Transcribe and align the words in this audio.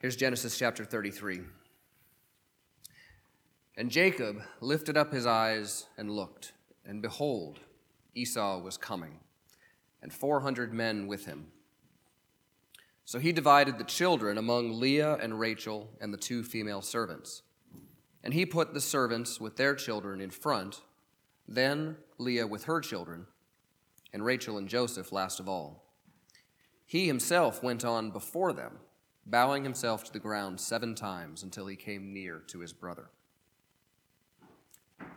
Here's 0.00 0.14
Genesis 0.14 0.56
chapter 0.56 0.84
33. 0.84 1.40
And 3.76 3.90
Jacob 3.90 4.42
lifted 4.60 4.96
up 4.96 5.12
his 5.12 5.26
eyes 5.26 5.86
and 5.96 6.08
looked, 6.08 6.52
and 6.86 7.02
behold, 7.02 7.58
Esau 8.14 8.60
was 8.60 8.76
coming, 8.76 9.18
and 10.00 10.12
400 10.12 10.72
men 10.72 11.08
with 11.08 11.26
him. 11.26 11.48
So 13.04 13.18
he 13.18 13.32
divided 13.32 13.76
the 13.76 13.82
children 13.82 14.38
among 14.38 14.78
Leah 14.78 15.14
and 15.16 15.40
Rachel 15.40 15.90
and 16.00 16.14
the 16.14 16.18
two 16.18 16.44
female 16.44 16.80
servants. 16.80 17.42
And 18.22 18.32
he 18.32 18.46
put 18.46 18.74
the 18.74 18.80
servants 18.80 19.40
with 19.40 19.56
their 19.56 19.74
children 19.74 20.20
in 20.20 20.30
front, 20.30 20.82
then 21.48 21.96
Leah 22.18 22.46
with 22.46 22.64
her 22.64 22.80
children, 22.80 23.26
and 24.12 24.24
Rachel 24.24 24.58
and 24.58 24.68
Joseph 24.68 25.10
last 25.10 25.40
of 25.40 25.48
all. 25.48 25.82
He 26.86 27.08
himself 27.08 27.64
went 27.64 27.84
on 27.84 28.12
before 28.12 28.52
them, 28.52 28.78
bowing 29.30 29.62
himself 29.62 30.04
to 30.04 30.12
the 30.12 30.18
ground 30.18 30.60
seven 30.60 30.94
times 30.94 31.42
until 31.42 31.66
he 31.66 31.76
came 31.76 32.12
near 32.12 32.42
to 32.46 32.60
his 32.60 32.72
brother. 32.72 33.10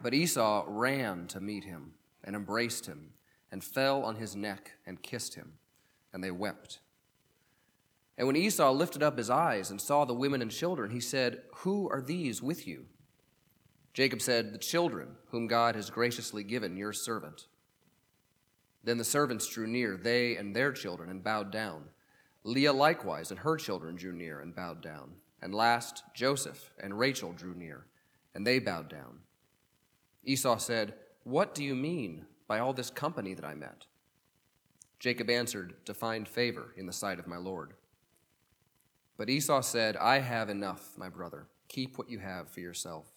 But 0.04 0.14
Esau 0.14 0.66
ran 0.68 1.28
to 1.28 1.40
meet 1.40 1.64
him 1.64 1.94
and 2.24 2.36
embraced 2.36 2.86
him 2.86 3.12
and 3.52 3.64
fell 3.64 4.04
on 4.04 4.16
his 4.16 4.36
neck 4.36 4.72
and 4.86 5.02
kissed 5.02 5.36
him, 5.36 5.54
and 6.14 6.24
they 6.24 6.32
wept. 6.32 6.80
And 8.18 8.28
when 8.28 8.36
Esau 8.36 8.72
lifted 8.72 9.02
up 9.02 9.18
his 9.18 9.30
eyes 9.30 9.72
and 9.72 9.80
saw 9.80 10.06
the 10.06 10.14
women 10.14 10.42
and 10.42 10.52
children, 10.52 10.92
he 10.92 11.00
said, 11.00 11.42
Who 11.58 11.90
are 11.90 12.02
these 12.02 12.42
with 12.42 12.68
you? 12.68 12.86
Jacob 13.94 14.22
said, 14.22 14.54
The 14.54 14.60
children 14.60 15.16
whom 15.30 15.48
God 15.48 15.76
has 15.76 15.90
graciously 15.90 16.44
given 16.44 16.78
your 16.78 16.94
servant. 16.94 17.48
Then 18.84 18.98
the 18.98 19.04
servants 19.04 19.48
drew 19.48 19.68
near, 19.68 19.98
they 19.98 20.36
and 20.36 20.56
their 20.56 20.72
children, 20.72 21.10
and 21.10 21.24
bowed 21.24 21.52
down. 21.52 21.86
Leah 22.44 22.74
likewise 22.74 23.30
and 23.30 23.40
her 23.40 23.56
children 23.58 23.96
drew 23.96 24.14
near 24.14 24.40
and 24.40 24.56
bowed 24.56 24.82
down. 24.82 25.14
And 25.42 25.56
last, 25.56 26.04
Joseph 26.14 26.72
and 26.82 26.98
Rachel 26.98 27.34
drew 27.34 27.56
near, 27.56 27.88
and 28.36 28.46
they 28.46 28.60
bowed 28.60 28.90
down. 28.90 29.20
Esau 30.24 30.58
said, 30.58 30.94
What 31.24 31.56
do 31.56 31.64
you 31.64 31.76
mean 31.76 32.26
by 32.48 32.60
all 32.60 32.74
this 32.74 32.92
company 32.92 33.34
that 33.34 33.46
I 33.46 33.56
met? 33.56 33.86
Jacob 35.00 35.30
answered, 35.30 35.74
To 35.86 35.96
find 35.96 36.28
favor 36.28 36.74
in 36.78 36.86
the 36.86 36.94
sight 36.94 37.18
of 37.18 37.28
my 37.28 37.38
Lord. 37.38 37.74
But 39.18 39.30
Esau 39.30 39.62
said, 39.62 39.98
I 39.98 40.20
have 40.20 40.50
enough, 40.50 40.98
my 40.98 41.10
brother. 41.10 41.48
Keep 41.68 41.98
what 41.98 42.10
you 42.10 42.20
have 42.20 42.50
for 42.50 42.60
yourself. 42.60 43.08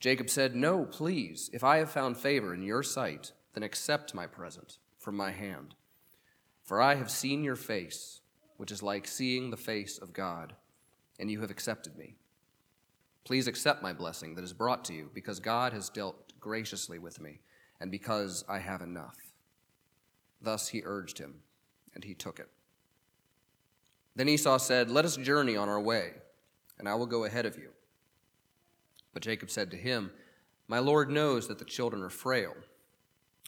Jacob 0.00 0.28
said, 0.28 0.54
No, 0.54 0.84
please. 0.84 1.48
If 1.52 1.64
I 1.64 1.78
have 1.78 1.90
found 1.90 2.18
favor 2.18 2.52
in 2.52 2.62
your 2.62 2.82
sight, 2.82 3.32
then 3.54 3.62
accept 3.62 4.14
my 4.14 4.26
present 4.26 4.78
from 4.98 5.16
my 5.16 5.30
hand. 5.30 5.74
For 6.66 6.82
I 6.82 6.96
have 6.96 7.10
seen 7.10 7.44
your 7.44 7.56
face, 7.56 8.20
which 8.56 8.72
is 8.72 8.82
like 8.82 9.06
seeing 9.06 9.50
the 9.50 9.56
face 9.56 9.98
of 9.98 10.12
God, 10.12 10.54
and 11.18 11.30
you 11.30 11.40
have 11.40 11.50
accepted 11.50 11.96
me. 11.96 12.16
Please 13.24 13.46
accept 13.46 13.82
my 13.82 13.92
blessing 13.92 14.34
that 14.34 14.44
is 14.44 14.52
brought 14.52 14.84
to 14.86 14.92
you, 14.92 15.08
because 15.14 15.38
God 15.38 15.72
has 15.72 15.88
dealt 15.88 16.32
graciously 16.40 16.98
with 16.98 17.20
me, 17.20 17.40
and 17.80 17.90
because 17.90 18.44
I 18.48 18.58
have 18.58 18.82
enough. 18.82 19.16
Thus 20.42 20.68
he 20.68 20.82
urged 20.84 21.18
him, 21.18 21.36
and 21.94 22.02
he 22.02 22.14
took 22.14 22.40
it. 22.40 22.48
Then 24.16 24.28
Esau 24.28 24.58
said, 24.58 24.90
Let 24.90 25.04
us 25.04 25.16
journey 25.16 25.56
on 25.56 25.68
our 25.68 25.80
way, 25.80 26.14
and 26.78 26.88
I 26.88 26.94
will 26.96 27.06
go 27.06 27.24
ahead 27.24 27.46
of 27.46 27.56
you. 27.56 27.70
But 29.12 29.22
Jacob 29.22 29.50
said 29.50 29.70
to 29.70 29.76
him, 29.76 30.10
My 30.66 30.80
Lord 30.80 31.10
knows 31.10 31.46
that 31.46 31.60
the 31.60 31.64
children 31.64 32.02
are 32.02 32.10
frail, 32.10 32.54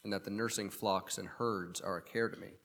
and 0.05 0.13
that 0.13 0.23
the 0.23 0.31
nursing 0.31 0.69
flocks 0.69 1.17
and 1.17 1.27
herds 1.27 1.81
are 1.81 1.97
a 1.97 2.01
care 2.01 2.29
to 2.29 2.37
me. 2.37 2.58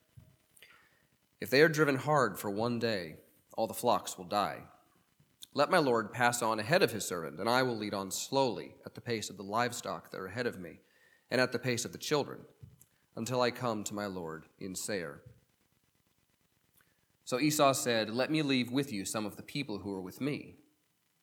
If 1.45 1.51
they 1.51 1.61
are 1.61 1.69
driven 1.69 1.97
hard 1.97 2.39
for 2.39 2.49
one 2.49 2.79
day, 2.79 3.17
all 3.53 3.67
the 3.67 3.75
flocks 3.75 4.17
will 4.17 4.25
die. 4.25 4.63
Let 5.53 5.71
my 5.71 5.77
Lord 5.77 6.11
pass 6.11 6.41
on 6.41 6.59
ahead 6.59 6.83
of 6.83 6.91
his 6.91 7.05
servant, 7.05 7.39
and 7.39 7.51
I 7.51 7.63
will 7.63 7.77
lead 7.77 7.93
on 7.93 8.11
slowly 8.11 8.77
at 8.87 8.95
the 8.95 9.03
pace 9.03 9.29
of 9.29 9.37
the 9.37 9.43
livestock 9.43 10.11
that 10.11 10.21
are 10.21 10.27
ahead 10.27 10.47
of 10.47 10.59
me, 10.59 10.81
and 11.31 11.43
at 11.43 11.53
the 11.53 11.59
pace 11.59 11.85
of 11.85 11.93
the 11.93 11.99
children, 11.99 12.39
until 13.15 13.43
I 13.43 13.51
come 13.51 13.85
to 13.85 13.95
my 13.95 14.07
Lord 14.07 14.47
in 14.59 14.75
Seir. 14.75 15.21
So 17.27 17.39
Esau 17.39 17.75
said, 17.75 18.09
Let 18.09 18.31
me 18.31 18.41
leave 18.41 18.73
with 18.73 18.91
you 18.91 19.05
some 19.05 19.27
of 19.27 19.37
the 19.37 19.43
people 19.43 19.81
who 19.81 19.93
are 19.93 20.01
with 20.01 20.23
me. 20.23 20.55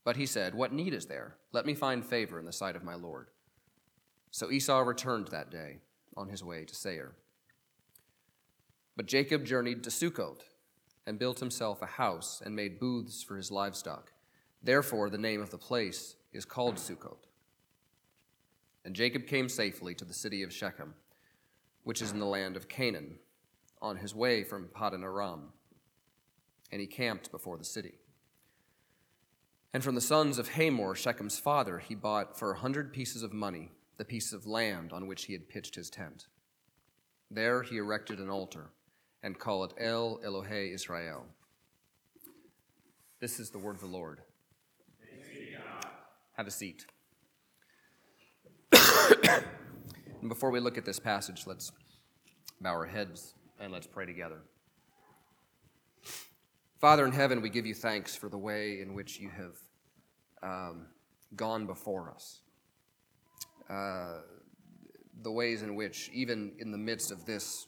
But 0.03 0.17
he 0.17 0.27
said, 0.27 0.53
What 0.53 0.71
need 0.71 0.93
is 0.93 1.07
there? 1.07 1.37
Let 1.51 1.65
me 1.65 1.73
find 1.73 2.05
favor 2.05 2.37
in 2.37 2.45
the 2.45 2.53
sight 2.53 2.75
of 2.75 2.83
my 2.83 2.93
Lord. 2.93 3.29
So 4.29 4.51
Esau 4.51 4.81
returned 4.81 5.29
that 5.29 5.49
day 5.49 5.79
on 6.15 6.29
his 6.29 6.43
way 6.43 6.63
to 6.65 6.75
Seir. 6.75 7.15
But 8.95 9.05
Jacob 9.05 9.45
journeyed 9.45 9.83
to 9.83 9.91
Succoth 9.91 10.51
and 11.05 11.17
built 11.17 11.39
himself 11.39 11.81
a 11.81 11.87
house 11.87 12.41
and 12.45 12.55
made 12.55 12.79
booths 12.79 13.23
for 13.23 13.37
his 13.37 13.51
livestock. 13.51 14.11
Therefore, 14.61 15.09
the 15.09 15.17
name 15.17 15.41
of 15.41 15.49
the 15.49 15.57
place 15.57 16.15
is 16.33 16.45
called 16.45 16.77
Succoth. 16.77 17.25
And 18.85 18.95
Jacob 18.95 19.27
came 19.27 19.49
safely 19.49 19.93
to 19.95 20.05
the 20.05 20.13
city 20.13 20.43
of 20.43 20.53
Shechem, 20.53 20.93
which 21.83 22.01
is 22.01 22.11
in 22.11 22.19
the 22.19 22.25
land 22.25 22.55
of 22.55 22.67
Canaan, 22.67 23.17
on 23.81 23.97
his 23.97 24.13
way 24.13 24.43
from 24.43 24.67
Paddan 24.67 25.03
Aram. 25.03 25.53
And 26.71 26.79
he 26.79 26.87
camped 26.87 27.31
before 27.31 27.57
the 27.57 27.65
city. 27.65 27.95
And 29.73 29.83
from 29.83 29.95
the 29.95 30.01
sons 30.01 30.37
of 30.37 30.49
Hamor, 30.49 30.95
Shechem's 30.95 31.39
father, 31.39 31.79
he 31.79 31.95
bought 31.95 32.37
for 32.37 32.51
a 32.51 32.59
hundred 32.59 32.93
pieces 32.93 33.23
of 33.23 33.33
money 33.33 33.71
the 33.97 34.05
piece 34.05 34.33
of 34.33 34.45
land 34.45 34.91
on 34.91 35.07
which 35.07 35.25
he 35.25 35.33
had 35.33 35.49
pitched 35.49 35.75
his 35.75 35.89
tent. 35.89 36.27
There 37.29 37.63
he 37.63 37.77
erected 37.77 38.19
an 38.19 38.29
altar 38.29 38.71
and 39.23 39.37
call 39.37 39.63
it 39.63 39.73
El 39.77 40.19
Elohe 40.25 40.73
Israel. 40.73 41.25
This 43.19 43.39
is 43.39 43.51
the 43.51 43.59
word 43.59 43.75
of 43.75 43.81
the 43.81 43.87
Lord. 43.87 44.21
Have 46.33 46.47
a 46.47 46.51
seat. 46.51 46.85
and 48.71 50.29
before 50.29 50.49
we 50.49 50.59
look 50.59 50.77
at 50.77 50.85
this 50.85 50.99
passage, 50.99 51.43
let's 51.45 51.71
bow 52.59 52.71
our 52.71 52.85
heads 52.85 53.35
and 53.59 53.71
let's 53.71 53.85
pray 53.85 54.05
together. 54.05 54.41
Father 56.79 57.05
in 57.05 57.11
heaven, 57.11 57.41
we 57.41 57.49
give 57.49 57.67
you 57.67 57.75
thanks 57.75 58.15
for 58.15 58.27
the 58.27 58.37
way 58.37 58.81
in 58.81 58.95
which 58.95 59.19
you 59.19 59.29
have 59.29 59.55
um, 60.41 60.87
gone 61.35 61.67
before 61.67 62.09
us. 62.09 62.41
Uh, 63.69 64.21
the 65.21 65.31
ways 65.31 65.61
in 65.61 65.75
which, 65.75 66.09
even 66.11 66.53
in 66.57 66.71
the 66.71 66.77
midst 66.77 67.11
of 67.11 67.25
this 67.25 67.67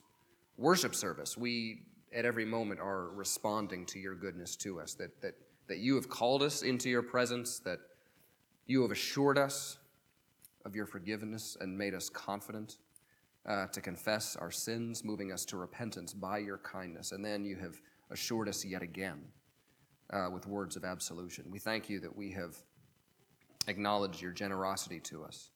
worship 0.58 0.96
service, 0.96 1.38
we 1.38 1.84
at 2.14 2.26
every 2.26 2.46
moment 2.46 2.80
are 2.80 3.10
responding 3.10 3.86
to 3.88 4.00
your 4.00 4.16
goodness 4.16 4.56
to 4.58 4.80
us, 4.80 4.94
that, 4.96 5.20
that, 5.22 5.34
that 5.68 5.80
you 5.80 5.96
have 5.96 6.10
called 6.10 6.44
us 6.44 6.62
into 6.62 6.90
your 6.90 7.02
presence, 7.02 7.60
that 7.60 7.80
you 8.68 8.82
have 8.82 8.92
assured 8.92 9.38
us 9.38 9.78
of 10.66 10.76
your 10.76 10.86
forgiveness 10.86 11.58
and 11.60 11.78
made 11.78 11.94
us 11.94 12.10
confident 12.10 12.78
uh, 13.46 13.68
to 13.68 13.82
confess 13.82 14.36
our 14.36 14.52
sins, 14.52 15.04
moving 15.04 15.32
us 15.32 15.44
to 15.46 15.58
repentance 15.58 16.14
by 16.14 16.38
your 16.38 16.60
kindness. 16.60 17.12
And 17.12 17.26
then 17.26 17.44
you 17.44 17.58
have 17.58 17.82
assured 18.12 18.48
us 18.48 18.64
yet 18.64 18.82
again 18.82 19.22
uh, 20.12 20.30
with 20.32 20.48
words 20.48 20.76
of 20.76 20.86
absolution. 20.86 21.46
We 21.50 21.60
thank 21.60 21.90
you 21.90 22.00
that 22.02 22.16
we 22.16 22.32
have 22.32 22.56
acknowledged 23.68 24.22
your 24.22 24.32
generosity 24.32 25.00
to 25.02 25.24
us 25.24 25.50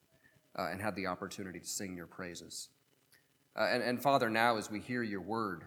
uh, 0.58 0.68
and 0.70 0.80
had 0.80 0.94
the 0.96 1.06
opportunity 1.06 1.60
to 1.60 1.66
sing 1.66 1.96
your 1.96 2.06
praises. 2.06 2.68
Uh, 3.58 3.66
and, 3.72 3.82
and, 3.82 4.00
Father, 4.00 4.30
now 4.30 4.56
as 4.56 4.70
we 4.70 4.78
hear 4.78 5.02
your 5.02 5.20
word, 5.20 5.64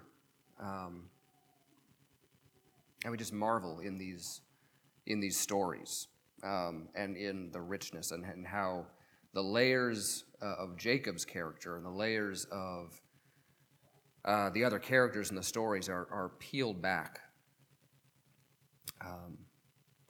um, 0.62 1.10
and 3.04 3.12
we 3.12 3.18
just 3.18 3.34
marvel 3.34 3.80
in 3.80 3.98
these, 3.98 4.40
in 5.08 5.20
these 5.20 5.38
stories 5.38 6.08
um, 6.44 6.88
and 6.96 7.18
in 7.18 7.52
the 7.52 7.60
richness 7.60 8.12
and, 8.12 8.24
and 8.24 8.48
how 8.48 8.86
the 9.34 9.42
layers 9.42 10.24
uh, 10.42 10.56
of 10.58 10.78
Jacob's 10.78 11.26
character 11.26 11.76
and 11.76 11.86
the 11.86 11.90
layers 11.90 12.46
of 12.52 13.02
uh, 14.24 14.50
the 14.52 14.64
other 14.64 14.80
characters 14.80 15.30
in 15.30 15.36
the 15.36 15.44
stories 15.44 15.90
are, 15.90 16.08
are 16.12 16.32
peeled 16.40 16.82
back 16.82 17.20
um, 19.06 19.38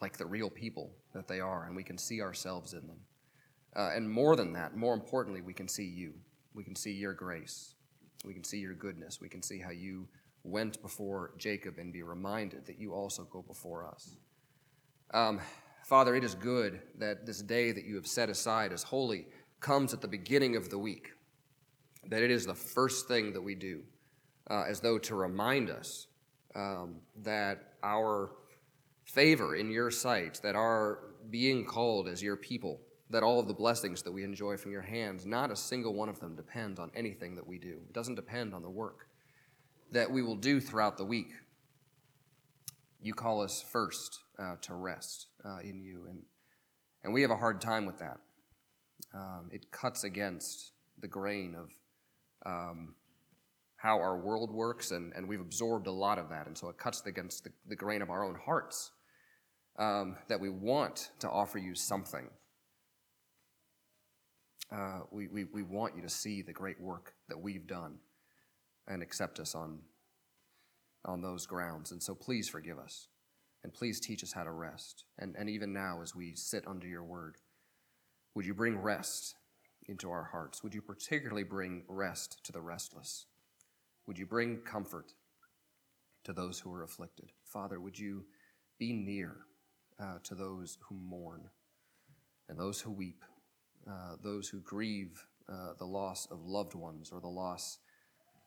like 0.02 0.18
the 0.18 0.26
real 0.26 0.50
people 0.50 0.92
that 1.14 1.28
they 1.28 1.40
are, 1.40 1.66
and 1.66 1.76
we 1.76 1.84
can 1.84 1.98
see 1.98 2.22
ourselves 2.22 2.74
in 2.74 2.86
them. 2.88 3.00
Uh, 3.76 3.92
and 3.96 4.10
more 4.10 4.36
than 4.36 4.54
that, 4.54 4.76
more 4.76 4.94
importantly, 4.94 5.42
we 5.42 5.54
can 5.54 5.68
see 5.68 5.86
you. 5.86 6.14
We 6.54 6.64
can 6.64 6.76
see 6.76 6.92
your 6.92 7.14
grace. 7.14 7.76
We 8.26 8.34
can 8.34 8.44
see 8.44 8.60
your 8.60 8.74
goodness. 8.74 9.20
We 9.20 9.30
can 9.30 9.42
see 9.42 9.60
how 9.60 9.72
you 9.72 10.08
went 10.44 10.82
before 10.82 11.34
Jacob 11.38 11.78
and 11.78 11.94
be 11.94 12.04
reminded 12.04 12.66
that 12.66 12.80
you 12.80 12.94
also 12.94 13.24
go 13.24 13.42
before 13.42 13.86
us. 13.86 14.16
Um, 15.14 15.40
Father, 15.84 16.16
it 16.16 16.24
is 16.24 16.36
good 16.36 16.82
that 16.98 17.26
this 17.26 17.42
day 17.42 17.72
that 17.72 17.86
you 17.86 17.96
have 17.96 18.08
set 18.08 18.30
aside 18.30 18.72
as 18.72 18.84
holy 18.84 19.28
comes 19.60 19.94
at 19.94 20.02
the 20.02 20.08
beginning 20.08 20.56
of 20.56 20.70
the 20.70 20.78
week, 20.78 21.12
that 22.08 22.24
it 22.24 22.32
is 22.32 22.46
the 22.46 22.56
first 22.56 23.08
thing 23.08 23.34
that 23.34 23.42
we 23.42 23.56
do, 23.56 23.84
uh, 24.50 24.64
as 24.68 24.80
though 24.80 24.98
to 24.98 25.16
remind 25.16 25.70
us 25.70 26.08
um, 26.56 26.96
that 27.24 27.74
our 27.84 28.32
favor 29.06 29.56
in 29.56 29.70
your 29.70 29.92
sight, 29.92 30.40
that 30.44 30.56
our 30.56 31.00
being 31.30 31.66
called 31.66 32.08
as 32.08 32.22
your 32.24 32.36
people, 32.36 32.80
that 33.12 33.24
all 33.24 33.40
of 33.40 33.48
the 33.48 33.54
blessings 33.54 34.02
that 34.04 34.12
we 34.12 34.24
enjoy 34.24 34.58
from 34.58 34.72
your 34.72 34.82
hands, 34.82 35.26
not 35.26 35.52
a 35.52 35.56
single 35.56 35.94
one 35.94 36.10
of 36.10 36.20
them 36.20 36.36
depends 36.36 36.80
on 36.80 36.92
anything 36.96 37.36
that 37.36 37.46
we 37.46 37.58
do. 37.58 37.80
It 37.88 37.94
doesn't 37.94 38.16
depend 38.16 38.54
on 38.54 38.62
the 38.62 38.70
work 38.70 39.08
that 39.92 40.10
we 40.10 40.22
will 40.22 40.36
do 40.36 40.60
throughout 40.60 40.98
the 40.98 41.06
week, 41.06 41.34
you 43.02 43.14
call 43.14 43.42
us 43.42 43.62
first 43.62 44.20
uh, 44.40 44.56
to 44.62 44.74
rest 44.74 45.28
uh, 45.44 45.60
in 45.60 45.82
you. 45.82 46.06
And, 46.10 46.24
and 47.04 47.14
we 47.14 47.22
have 47.22 47.32
a 47.32 47.36
hard 47.36 47.60
time 47.62 47.86
with 47.86 48.00
that. 48.00 48.18
Um, 49.14 49.50
it 49.52 49.72
cuts 49.72 50.04
against 50.04 50.72
the 51.00 51.08
grain 51.08 51.56
of 51.56 51.70
um, 52.46 52.96
how 53.76 53.98
our 53.98 54.18
world 54.18 54.52
works, 54.52 54.92
and, 54.92 55.12
and 55.16 55.28
we've 55.28 55.42
absorbed 55.42 55.88
a 55.88 55.92
lot 55.92 56.20
of 56.20 56.30
that. 56.30 56.48
And 56.48 56.58
so 56.58 56.70
it 56.70 56.78
cuts 56.78 57.06
against 57.06 57.44
the, 57.44 57.52
the 57.68 57.76
grain 57.76 58.02
of 58.02 58.10
our 58.10 58.24
own 58.24 58.36
hearts 58.46 58.92
um, 59.78 60.16
that 60.30 60.40
we 60.40 60.50
want 60.50 61.10
to 61.20 61.30
offer 61.30 61.58
you 61.58 61.76
something. 61.76 62.30
Uh, 64.72 65.02
we, 65.12 65.28
we, 65.28 65.44
we 65.46 65.64
want 65.64 65.96
you 65.96 66.02
to 66.02 66.10
see 66.10 66.42
the 66.42 66.54
great 66.54 66.80
work 66.80 67.14
that 67.28 67.40
we've 67.40 67.68
done 67.68 67.98
and 68.88 69.04
accept 69.04 69.40
us 69.40 69.54
on, 69.54 69.80
on 71.06 71.22
those 71.22 71.46
grounds. 71.46 71.92
And 71.92 72.02
so 72.02 72.16
please 72.16 72.48
forgive 72.48 72.80
us. 72.80 73.08
And 73.64 73.74
please 73.74 74.00
teach 74.00 74.24
us 74.24 74.34
how 74.34 74.44
to 74.44 74.52
rest. 74.52 75.04
And, 75.20 75.36
and 75.38 75.50
even 75.50 75.72
now, 75.72 76.02
as 76.02 76.16
we 76.16 76.34
sit 76.36 76.68
under 76.68 76.88
your 76.88 77.04
word, 77.04 77.36
would 78.34 78.46
you 78.46 78.56
bring 78.56 78.80
rest 78.80 79.36
into 79.88 80.10
our 80.10 80.24
hearts? 80.24 80.64
Would 80.64 80.74
you 80.74 80.82
particularly 80.82 81.44
bring 81.44 81.84
rest 81.88 82.44
to 82.46 82.52
the 82.52 82.62
restless? 82.62 83.28
Would 84.08 84.18
you 84.18 84.26
bring 84.26 84.62
comfort 84.62 85.14
to 86.24 86.34
those 86.34 86.60
who 86.60 86.74
are 86.74 86.84
afflicted? 86.84 87.32
Father, 87.44 87.80
would 87.80 88.00
you 88.00 88.26
be 88.80 88.94
near 88.94 89.38
uh, 90.02 90.18
to 90.24 90.34
those 90.34 90.80
who 90.88 90.96
mourn 90.96 91.50
and 92.50 92.60
those 92.60 92.82
who 92.82 92.92
weep, 92.92 93.24
uh, 93.90 94.16
those 94.24 94.48
who 94.48 94.60
grieve 94.62 95.26
uh, 95.52 95.74
the 95.78 95.86
loss 95.86 96.28
of 96.32 96.46
loved 96.46 96.76
ones 96.76 97.12
or 97.12 97.20
the 97.20 97.28
loss 97.28 97.80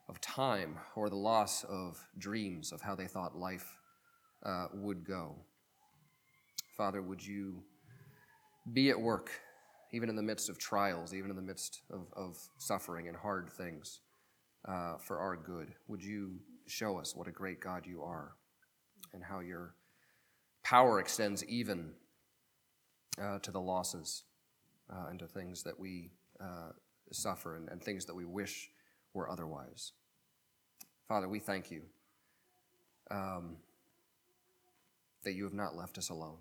of 0.09 0.21
time 0.21 0.79
or 0.97 1.09
the 1.09 1.17
loss 1.17 1.65
of 1.65 2.07
dreams 2.19 2.73
of 2.73 2.81
how 2.81 2.95
they 2.95 3.07
thought 3.07 3.37
life 3.37 3.79
uh, 4.45 4.67
would 4.73 5.05
go. 5.05 5.37
Father, 6.77 7.03
would 7.03 7.25
you 7.25 7.63
be 8.73 8.91
at 8.91 9.01
work 9.01 9.31
even 9.93 10.09
in 10.09 10.17
the 10.17 10.23
midst 10.23 10.49
of 10.49 10.59
trials, 10.59 11.15
even 11.15 11.31
in 11.31 11.37
the 11.37 11.43
midst 11.43 11.83
of, 11.91 12.07
of 12.17 12.37
suffering 12.59 13.09
and 13.09 13.17
hard 13.17 13.49
things 13.51 14.01
uh, 14.69 14.97
for 14.99 15.19
our 15.19 15.37
good? 15.37 15.75
Would 15.89 16.03
you 16.03 16.41
show 16.67 16.99
us 16.99 17.15
what 17.15 17.29
a 17.29 17.33
great 17.33 17.61
God 17.61 17.87
you 17.87 18.03
are 18.03 18.33
and 19.13 19.23
how 19.23 19.41
your 19.41 19.75
power 20.63 20.99
extends 21.01 21.45
even 21.45 21.93
uh, 23.21 23.39
to 23.41 23.51
the 23.51 23.61
losses 23.61 24.25
uh, 24.93 25.07
and 25.11 25.19
to 25.19 25.27
things 25.27 25.63
that 25.63 25.79
we 25.79 26.11
uh, 26.41 26.71
suffer 27.13 27.57
and, 27.57 27.69
and 27.69 27.83
things 27.83 28.05
that 28.07 28.15
we 28.15 28.25
wish 28.25 28.71
were 29.13 29.31
otherwise. 29.31 29.93
Father, 31.09 31.29
we 31.29 31.39
thank 31.39 31.71
you 31.71 31.83
um, 33.11 33.57
that 35.23 35.35
you 35.35 35.45
have 35.45 35.53
not 35.53 35.77
left 35.77 35.99
us 35.99 36.11
alone, 36.11 36.39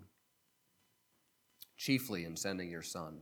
chiefly 1.76 2.24
in 2.24 2.36
sending 2.36 2.70
your 2.70 2.82
Son, 2.82 3.20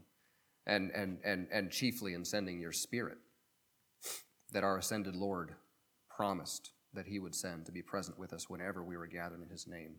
and, 0.66 0.90
and, 0.92 1.18
and, 1.24 1.48
and 1.52 1.70
chiefly 1.70 2.14
in 2.14 2.24
sending 2.24 2.60
your 2.60 2.72
Spirit, 2.72 3.18
that 4.52 4.64
our 4.64 4.78
ascended 4.78 5.16
Lord 5.16 5.54
promised 6.08 6.70
that 6.94 7.06
he 7.06 7.18
would 7.18 7.34
send 7.34 7.66
to 7.66 7.72
be 7.72 7.82
present 7.82 8.18
with 8.18 8.32
us 8.32 8.50
whenever 8.50 8.84
we 8.84 8.96
were 8.96 9.06
gathered 9.06 9.42
in 9.42 9.48
his 9.48 9.66
name. 9.66 9.96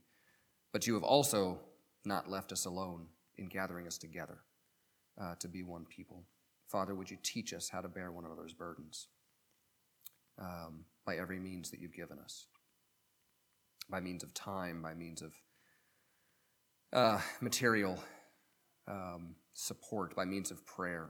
But 0.71 0.87
you 0.87 0.93
have 0.93 1.03
also 1.03 1.59
not 2.05 2.29
left 2.29 2.51
us 2.51 2.65
alone 2.65 3.07
in 3.37 3.47
gathering 3.47 3.87
us 3.87 3.97
together 3.97 4.39
uh, 5.21 5.35
to 5.39 5.47
be 5.47 5.63
one 5.63 5.85
people. 5.85 6.23
Father, 6.67 6.95
would 6.95 7.11
you 7.11 7.17
teach 7.21 7.53
us 7.53 7.69
how 7.69 7.81
to 7.81 7.87
bear 7.87 8.11
one 8.11 8.25
another's 8.25 8.53
burdens 8.53 9.07
um, 10.39 10.85
by 11.05 11.17
every 11.17 11.39
means 11.39 11.69
that 11.71 11.79
you've 11.79 11.93
given 11.93 12.19
us? 12.19 12.47
By 13.89 13.99
means 13.99 14.23
of 14.23 14.33
time, 14.33 14.81
by 14.81 14.93
means 14.93 15.21
of 15.21 15.33
uh, 16.93 17.21
material 17.41 17.99
um, 18.87 19.35
support, 19.53 20.15
by 20.15 20.25
means 20.25 20.51
of 20.51 20.65
prayer, 20.65 21.09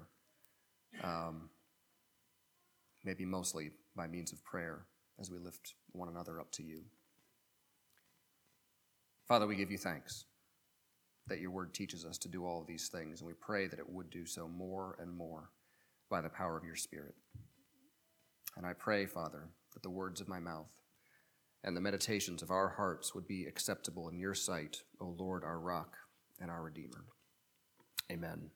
um, 1.04 1.50
maybe 3.04 3.26
mostly 3.26 3.72
by 3.96 4.08
means 4.08 4.34
of 4.34 4.44
prayer 4.44 4.86
as 5.20 5.30
we 5.30 5.38
lift 5.38 5.76
one 5.92 6.10
another 6.10 6.40
up 6.40 6.52
to 6.52 6.64
you. 6.64 6.82
Father, 9.28 9.48
we 9.48 9.56
give 9.56 9.72
you 9.72 9.78
thanks 9.78 10.26
that 11.28 11.40
your 11.40 11.52
word 11.52 11.74
teaches 11.74 12.06
us 12.06 12.18
to 12.20 12.28
do 12.28 12.46
all 12.46 12.62
of 12.62 12.68
these 12.68 12.90
things, 12.90 13.20
and 13.20 13.28
we 13.28 13.34
pray 13.34 13.68
that 13.68 13.80
it 13.80 13.90
would 13.90 14.10
do 14.10 14.26
so 14.26 14.48
more 14.48 14.96
and 15.00 15.12
more 15.12 15.50
by 16.10 16.22
the 16.22 16.30
power 16.30 16.58
of 16.58 16.66
your 16.66 16.76
Spirit. 16.76 17.16
And 18.58 18.66
I 18.66 18.74
pray, 18.74 19.06
Father, 19.06 19.48
that 19.74 19.84
the 19.84 19.90
words 19.90 20.22
of 20.22 20.28
my 20.28 20.40
mouth 20.40 20.70
and 21.64 21.76
the 21.76 21.82
meditations 21.82 22.42
of 22.42 22.52
our 22.52 22.70
hearts 22.70 23.16
would 23.16 23.28
be 23.28 23.46
acceptable 23.46 24.10
in 24.10 24.20
your 24.20 24.36
sight, 24.36 24.84
O 25.00 25.16
Lord, 25.18 25.44
our 25.44 25.60
rock 25.60 25.96
and 26.40 26.52
our 26.52 26.62
Redeemer. 26.62 27.06
Amen. 28.12 28.50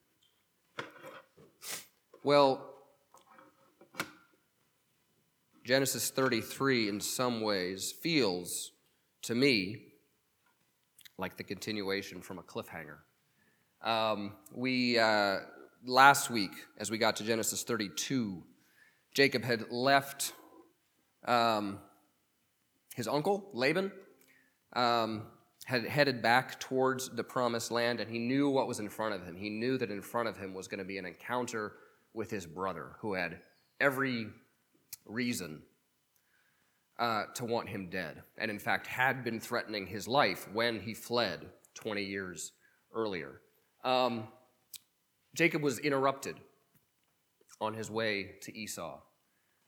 Well, 2.22 2.74
Genesis 5.64 6.10
33 6.10 6.88
in 6.88 7.00
some 7.00 7.40
ways 7.40 7.92
feels 7.92 8.72
to 9.22 9.34
me 9.34 9.84
like 11.18 11.36
the 11.36 11.44
continuation 11.44 12.22
from 12.22 12.38
a 12.38 12.42
cliffhanger. 12.42 12.98
Um, 13.82 14.34
we, 14.54 14.98
uh, 14.98 15.38
last 15.84 16.30
week, 16.30 16.52
as 16.78 16.90
we 16.90 16.98
got 16.98 17.16
to 17.16 17.24
Genesis 17.24 17.64
32, 17.64 18.42
Jacob 19.12 19.44
had 19.44 19.70
left 19.70 20.32
um, 21.24 21.80
his 22.94 23.08
uncle, 23.08 23.50
Laban, 23.52 23.90
um, 24.74 25.26
had 25.64 25.84
headed 25.84 26.22
back 26.22 26.58
towards 26.60 27.10
the 27.10 27.24
promised 27.24 27.70
land, 27.70 28.00
and 28.00 28.10
he 28.10 28.18
knew 28.18 28.48
what 28.48 28.68
was 28.68 28.78
in 28.78 28.88
front 28.88 29.14
of 29.14 29.24
him. 29.26 29.36
He 29.36 29.50
knew 29.50 29.76
that 29.78 29.90
in 29.90 30.00
front 30.00 30.28
of 30.28 30.36
him 30.36 30.54
was 30.54 30.68
going 30.68 30.78
to 30.78 30.84
be 30.84 30.98
an 30.98 31.04
encounter 31.04 31.74
with 32.14 32.30
his 32.30 32.46
brother, 32.46 32.92
who 33.00 33.14
had 33.14 33.40
every 33.80 34.28
reason 35.04 35.62
uh, 36.98 37.24
to 37.34 37.44
want 37.44 37.68
him 37.68 37.88
dead, 37.90 38.22
and 38.38 38.50
in 38.50 38.58
fact 38.58 38.86
had 38.86 39.22
been 39.22 39.38
threatening 39.40 39.86
his 39.86 40.08
life 40.08 40.48
when 40.52 40.80
he 40.80 40.94
fled 40.94 41.46
20 41.74 42.02
years 42.02 42.52
earlier. 42.94 43.40
Um, 43.84 44.28
Jacob 45.34 45.62
was 45.62 45.78
interrupted 45.78 46.36
on 47.60 47.74
his 47.74 47.90
way 47.90 48.32
to 48.42 48.56
Esau. 48.56 49.00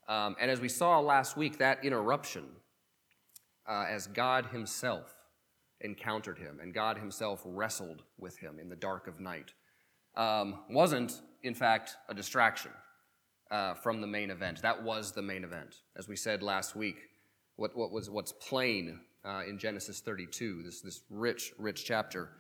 Um, 0.09 0.35
and 0.41 0.51
as 0.51 0.61
we 0.61 0.69
saw 0.69 0.99
last 0.99 1.37
week, 1.37 1.59
that 1.59 1.85
interruption, 1.85 2.45
uh, 3.69 3.87
as 3.89 4.09
God 4.09 4.47
Himself 4.47 5.15
encountered 5.81 6.37
him 6.37 6.59
and 6.61 6.75
God 6.75 6.99
Himself 6.99 7.43
wrestled 7.45 8.03
with 8.19 8.37
him 8.39 8.59
in 8.59 8.69
the 8.69 8.77
dark 8.77 9.07
of 9.07 9.21
night, 9.21 9.53
um, 10.17 10.65
wasn't, 10.69 11.23
in 11.45 11.55
fact, 11.55 11.95
a 12.09 12.15
distraction 12.15 12.73
uh, 13.53 13.75
from 13.75 14.01
the 14.01 14.07
main 14.07 14.31
event. 14.31 14.61
That 14.63 14.83
was 14.83 15.13
the 15.13 15.23
main 15.23 15.45
event. 15.45 15.77
As 15.97 16.09
we 16.09 16.17
said 16.17 16.43
last 16.43 16.75
week, 16.75 16.97
what, 17.61 17.77
what 17.77 17.93
was 17.93 18.09
what's 18.09 18.33
plain 18.33 18.99
uh, 19.23 19.43
in 19.47 19.59
Genesis 19.59 20.01
32, 20.01 20.63
this, 20.63 20.81
this 20.81 21.03
rich, 21.11 21.53
rich 21.59 21.85
chapter, 21.85 22.31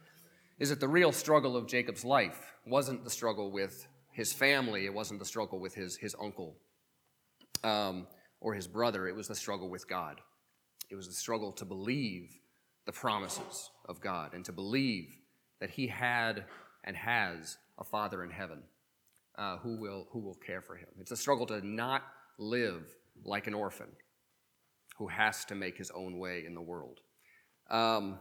is 0.59 0.71
that 0.71 0.81
the 0.81 0.89
real 0.89 1.12
struggle 1.12 1.59
of 1.59 1.67
Jacob's 1.67 2.07
life 2.07 2.55
wasn't 2.67 3.05
the 3.05 3.11
struggle 3.11 3.50
with 3.50 3.87
his 4.12 4.33
family, 4.33 4.87
it 4.87 4.95
wasn't 4.95 5.21
the 5.21 5.27
struggle 5.27 5.61
with 5.61 5.75
his, 5.75 5.97
his 5.97 6.17
uncle 6.21 6.57
um, 7.62 8.07
or 8.41 8.55
his 8.55 8.67
brother, 8.67 9.09
it 9.09 9.15
was 9.15 9.29
the 9.29 9.35
struggle 9.35 9.69
with 9.69 9.87
God. 9.87 10.23
It 10.89 10.95
was 10.95 11.07
the 11.07 11.12
struggle 11.12 11.53
to 11.53 11.67
believe 11.67 12.41
the 12.87 12.93
promises 12.93 13.71
of 13.91 14.00
God 14.00 14.33
and 14.33 14.43
to 14.47 14.53
believe 14.53 15.19
that 15.61 15.69
he 15.69 15.87
had 15.87 16.45
and 16.85 16.97
has 16.97 17.59
a 17.79 17.85
Father 17.85 18.25
in 18.25 18.31
heaven 18.31 18.62
uh, 19.37 19.59
who, 19.59 19.77
will, 19.77 20.07
who 20.12 20.21
will 20.21 20.35
care 20.35 20.62
for 20.62 20.77
him. 20.77 20.89
It's 20.99 21.11
a 21.11 21.17
struggle 21.17 21.45
to 21.47 21.65
not 21.65 22.05
live 22.39 22.87
like 23.23 23.47
an 23.47 23.53
orphan, 23.53 23.89
who 25.00 25.09
has 25.09 25.47
to 25.47 25.54
make 25.54 25.78
his 25.78 25.90
own 25.92 26.19
way 26.19 26.45
in 26.47 26.54
the 26.54 26.61
world. 26.61 27.00
Um, 27.71 28.19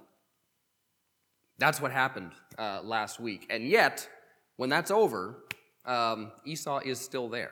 that's 1.57 1.81
what 1.81 1.91
happened 1.91 2.31
uh, 2.57 2.79
last 2.83 3.19
week. 3.19 3.45
And 3.49 3.67
yet, 3.67 4.07
when 4.55 4.69
that's 4.69 4.89
over, 4.89 5.43
um, 5.85 6.31
Esau 6.45 6.79
is 6.79 6.97
still 6.97 7.27
there. 7.27 7.51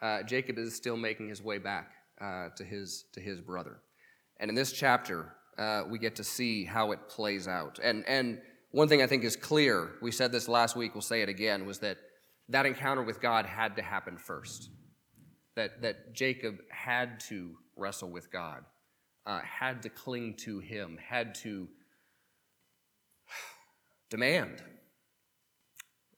Uh, 0.00 0.22
Jacob 0.22 0.56
is 0.56 0.76
still 0.76 0.96
making 0.96 1.28
his 1.28 1.42
way 1.42 1.58
back 1.58 1.90
uh, 2.20 2.50
to, 2.56 2.62
his, 2.62 3.06
to 3.14 3.20
his 3.20 3.40
brother. 3.40 3.78
And 4.38 4.48
in 4.50 4.54
this 4.54 4.70
chapter, 4.70 5.32
uh, 5.58 5.82
we 5.90 5.98
get 5.98 6.14
to 6.16 6.24
see 6.24 6.64
how 6.64 6.92
it 6.92 7.08
plays 7.08 7.48
out. 7.48 7.80
And, 7.82 8.06
and 8.06 8.40
one 8.70 8.88
thing 8.88 9.02
I 9.02 9.08
think 9.08 9.24
is 9.24 9.34
clear, 9.34 9.96
we 10.00 10.12
said 10.12 10.30
this 10.30 10.46
last 10.46 10.76
week, 10.76 10.94
we'll 10.94 11.02
say 11.02 11.22
it 11.22 11.28
again, 11.28 11.66
was 11.66 11.80
that 11.80 11.96
that 12.50 12.66
encounter 12.66 13.02
with 13.02 13.20
God 13.20 13.46
had 13.46 13.74
to 13.74 13.82
happen 13.82 14.16
first. 14.16 14.70
That, 15.56 15.82
that 15.82 16.14
Jacob 16.14 16.60
had 16.70 17.18
to 17.28 17.56
wrestle 17.76 18.10
with 18.10 18.30
God, 18.30 18.64
uh, 19.26 19.40
had 19.40 19.82
to 19.82 19.88
cling 19.88 20.34
to 20.44 20.60
Him, 20.60 20.98
had 21.02 21.34
to 21.36 21.68
demand, 24.10 24.62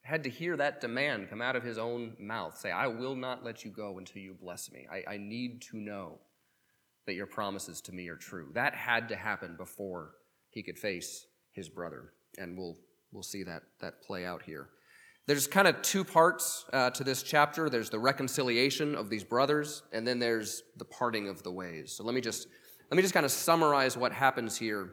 had 0.08 0.24
to 0.24 0.30
hear 0.30 0.56
that 0.56 0.80
demand 0.80 1.28
come 1.28 1.42
out 1.42 1.54
of 1.54 1.62
his 1.62 1.76
own 1.76 2.16
mouth 2.18 2.56
say, 2.56 2.70
I 2.70 2.86
will 2.86 3.14
not 3.14 3.44
let 3.44 3.62
you 3.62 3.70
go 3.70 3.98
until 3.98 4.22
you 4.22 4.32
bless 4.32 4.72
me. 4.72 4.86
I, 4.90 5.04
I 5.06 5.16
need 5.18 5.60
to 5.70 5.76
know 5.76 6.18
that 7.04 7.12
your 7.12 7.26
promises 7.26 7.82
to 7.82 7.92
me 7.92 8.08
are 8.08 8.16
true. 8.16 8.48
That 8.54 8.74
had 8.74 9.10
to 9.10 9.16
happen 9.16 9.54
before 9.58 10.12
he 10.48 10.62
could 10.62 10.78
face 10.78 11.26
his 11.52 11.68
brother. 11.68 12.14
And 12.38 12.56
we'll, 12.56 12.78
we'll 13.12 13.22
see 13.22 13.42
that, 13.42 13.64
that 13.80 14.02
play 14.02 14.24
out 14.24 14.42
here. 14.42 14.70
There's 15.28 15.46
kind 15.46 15.68
of 15.68 15.82
two 15.82 16.04
parts 16.04 16.64
uh, 16.72 16.88
to 16.88 17.04
this 17.04 17.22
chapter 17.22 17.68
there's 17.68 17.90
the 17.90 17.98
reconciliation 17.98 18.94
of 18.94 19.10
these 19.10 19.24
brothers, 19.24 19.82
and 19.92 20.08
then 20.08 20.18
there's 20.18 20.62
the 20.78 20.86
parting 20.86 21.28
of 21.28 21.42
the 21.42 21.52
ways. 21.52 21.92
So 21.92 22.02
let 22.02 22.14
me 22.14 22.22
just, 22.22 22.48
let 22.90 22.96
me 22.96 23.02
just 23.02 23.12
kind 23.12 23.26
of 23.26 23.30
summarize 23.30 23.94
what 23.94 24.10
happens 24.10 24.56
here 24.56 24.92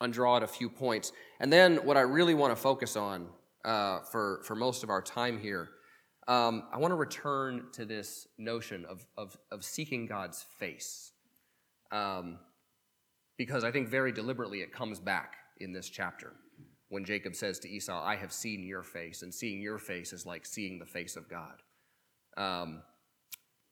and 0.00 0.12
draw 0.12 0.34
out 0.34 0.42
a 0.42 0.48
few 0.48 0.68
points. 0.68 1.12
And 1.38 1.52
then 1.52 1.76
what 1.86 1.96
I 1.96 2.00
really 2.00 2.34
want 2.34 2.56
to 2.56 2.60
focus 2.60 2.96
on 2.96 3.28
uh, 3.64 4.00
for, 4.10 4.42
for 4.44 4.56
most 4.56 4.82
of 4.82 4.90
our 4.90 5.00
time 5.00 5.38
here, 5.38 5.68
um, 6.26 6.64
I 6.72 6.78
want 6.78 6.90
to 6.90 6.96
return 6.96 7.66
to 7.74 7.84
this 7.84 8.26
notion 8.38 8.84
of, 8.84 9.06
of, 9.16 9.38
of 9.52 9.64
seeking 9.64 10.06
God's 10.06 10.44
face. 10.58 11.12
Um, 11.92 12.40
because 13.38 13.62
I 13.62 13.70
think 13.70 13.88
very 13.88 14.10
deliberately 14.10 14.62
it 14.62 14.72
comes 14.72 14.98
back 14.98 15.36
in 15.60 15.72
this 15.72 15.88
chapter 15.88 16.32
when 16.88 17.04
Jacob 17.04 17.34
says 17.34 17.58
to 17.60 17.68
Esau, 17.68 18.00
I 18.02 18.16
have 18.16 18.32
seen 18.32 18.62
your 18.64 18.82
face, 18.82 19.22
and 19.22 19.34
seeing 19.34 19.60
your 19.60 19.78
face 19.78 20.12
is 20.12 20.24
like 20.24 20.46
seeing 20.46 20.78
the 20.78 20.86
face 20.86 21.16
of 21.16 21.28
God. 21.28 21.62
Um, 22.36 22.82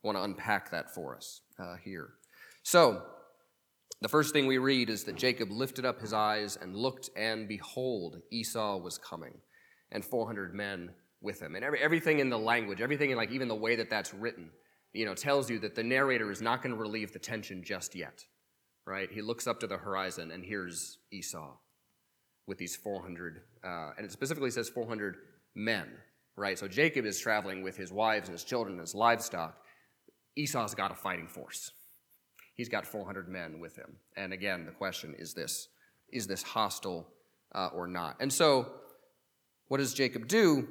I 0.03 0.07
want 0.07 0.19
to 0.19 0.25
unpack 0.25 0.71
that 0.71 0.93
for 0.95 1.17
us 1.17 1.43
uh, 1.59 1.77
here. 1.83 2.11
So, 2.63 3.03
the 4.01 4.09
first 4.09 4.33
thing 4.33 4.47
we 4.47 4.59
read 4.59 4.91
is 4.91 5.05
that 5.05 5.17
Jacob 5.17 5.51
lifted 5.51 5.85
up 5.85 6.01
his 6.01 6.13
eyes 6.13 6.59
and 6.61 6.77
looked, 6.77 7.09
and 7.17 7.47
behold, 7.47 8.21
Esau 8.31 8.79
was 8.79 8.99
coming, 8.99 9.35
and 9.93 10.05
400 10.05 10.55
men 10.55 10.91
with 11.23 11.41
him. 11.41 11.55
And 11.55 11.65
every, 11.65 11.79
everything 11.79 12.19
in 12.19 12.29
the 12.29 12.39
language, 12.39 12.81
everything 12.81 13.11
in 13.11 13.17
like 13.17 13.31
even 13.31 13.49
the 13.49 13.55
way 13.55 13.77
that 13.77 13.89
that's 13.89 14.13
written, 14.13 14.51
you 14.93 15.07
know, 15.07 15.15
tells 15.15 15.49
you 15.49 15.59
that 15.61 15.75
the 15.75 15.83
narrator 15.83 16.31
is 16.31 16.43
not 16.43 16.63
going 16.63 16.75
to 16.75 16.81
relieve 16.81 17.13
the 17.13 17.19
tension 17.19 17.63
just 17.63 17.95
yet, 17.95 18.25
right? 18.87 19.11
He 19.11 19.23
looks 19.23 19.47
up 19.47 19.61
to 19.61 19.67
the 19.67 19.79
horizon, 19.79 20.33
and 20.33 20.45
here's 20.45 20.99
Esau 21.13 21.55
with 22.47 22.59
these 22.59 22.77
400, 22.77 23.41
uh, 23.65 23.91
and 23.97 24.05
it 24.05 24.13
specifically 24.13 24.51
says 24.51 24.69
400 24.69 25.17
men, 25.55 25.89
right? 26.37 26.59
So 26.59 26.69
Jacob 26.69 27.07
is 27.07 27.19
traveling 27.19 27.63
with 27.63 27.77
his 27.77 27.93
wives 27.93 28.29
and 28.29 28.35
his 28.35 28.45
children 28.45 28.75
and 28.75 28.81
his 28.81 28.95
livestock. 28.95 29.57
Esau's 30.37 30.75
got 30.75 30.91
a 30.91 30.95
fighting 30.95 31.29
force. 31.29 31.71
He's 32.55 32.69
got 32.69 32.87
400 32.87 33.29
men 33.29 33.61
with 33.61 33.77
him. 33.77 33.97
And 34.17 34.33
again, 34.33 34.65
the 34.67 34.73
question 34.73 35.15
is 35.19 35.35
this 35.35 35.69
is 36.13 36.27
this 36.27 36.43
hostile 36.43 37.09
uh, 37.55 37.71
or 37.75 37.89
not? 37.89 38.17
And 38.21 38.33
so, 38.33 38.71
what 39.69 39.79
does 39.79 39.95
Jacob 39.95 40.29
do? 40.29 40.69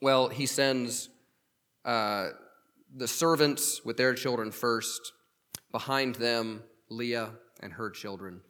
Well, 0.00 0.28
he 0.28 0.46
sends 0.46 1.08
uh, 1.84 2.28
the 2.94 3.08
servants 3.08 3.84
with 3.84 3.96
their 3.96 4.14
children 4.14 4.52
first, 4.52 5.12
behind 5.72 6.16
them, 6.16 6.62
Leah 6.88 7.30
and 7.60 7.72
her 7.72 7.90
children. 7.90 8.40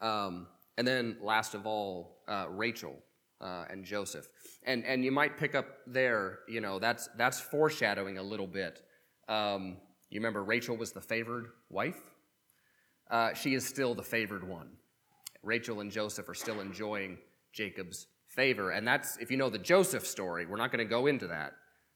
Um, 0.00 0.46
and 0.78 0.86
then, 0.86 1.16
last 1.22 1.54
of 1.54 1.66
all, 1.66 2.18
uh, 2.28 2.46
Rachel 2.50 2.96
uh, 3.40 3.64
and 3.70 3.84
Joseph. 3.84 4.28
And, 4.64 4.84
and 4.84 5.04
you 5.04 5.12
might 5.12 5.38
pick 5.38 5.54
up 5.54 5.66
there, 5.86 6.40
you 6.48 6.60
know, 6.60 6.78
that's, 6.78 7.08
that's 7.16 7.40
foreshadowing 7.40 8.18
a 8.18 8.22
little 8.22 8.46
bit. 8.46 8.82
Um, 9.28 9.78
you 10.10 10.20
remember 10.20 10.44
Rachel 10.44 10.76
was 10.76 10.92
the 10.92 11.00
favored 11.00 11.48
wife? 11.70 12.00
Uh, 13.10 13.32
she 13.34 13.54
is 13.54 13.64
still 13.64 13.94
the 13.94 14.02
favored 14.02 14.46
one. 14.46 14.68
Rachel 15.42 15.80
and 15.80 15.90
Joseph 15.90 16.28
are 16.28 16.34
still 16.34 16.60
enjoying 16.60 17.18
Jacob's 17.52 18.06
favor. 18.28 18.70
And 18.70 18.86
that's, 18.86 19.16
if 19.18 19.30
you 19.30 19.36
know 19.36 19.48
the 19.48 19.58
Joseph 19.58 20.06
story, 20.06 20.44
we're 20.44 20.56
not 20.56 20.72
going 20.72 20.84
to 20.84 20.90
go 20.90 21.06
into 21.06 21.28
that. 21.28 21.54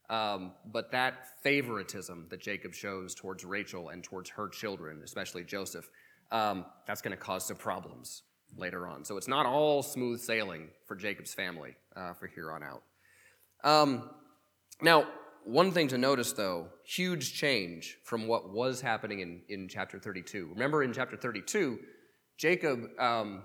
Um, 0.09 0.53
but 0.73 0.91
that 0.93 1.29
favoritism 1.43 2.27
that 2.31 2.41
Jacob 2.41 2.75
shows 2.75 3.15
towards 3.15 3.45
Rachel 3.45 3.91
and 3.91 4.03
towards 4.03 4.31
her 4.31 4.49
children, 4.49 5.03
especially 5.05 5.45
Joseph, 5.45 5.89
um, 6.33 6.65
that's 6.87 7.01
going 7.01 7.17
to 7.17 7.23
cause 7.23 7.47
some 7.47 7.57
problems 7.57 8.23
later 8.57 8.87
on. 8.87 9.05
So 9.05 9.17
it's 9.17 9.29
not 9.29 9.47
all 9.47 9.83
smooth 9.83 10.21
sailing 10.21 10.69
for 10.87 10.97
Jacob's 10.97 11.35
family 11.35 11.77
uh, 11.97 12.13
for 12.15 12.27
here 12.27 12.53
on 12.53 12.63
out. 12.63 12.83
Um, 13.63 14.11
now, 14.83 15.07
one 15.45 15.73
thing 15.73 15.89
to 15.89 15.99
notice 15.99 16.33
though, 16.33 16.69
huge 16.85 17.35
change 17.35 17.99
from 18.05 18.27
what 18.27 18.53
was 18.53 18.81
happening 18.81 19.21
in, 19.21 19.43
in 19.49 19.69
chapter 19.69 19.99
32. 19.99 20.51
Remember 20.53 20.83
in 20.83 20.93
chapter 20.93 21.17
32, 21.17 21.79
Jacob 22.37 22.89
um, 22.99 23.43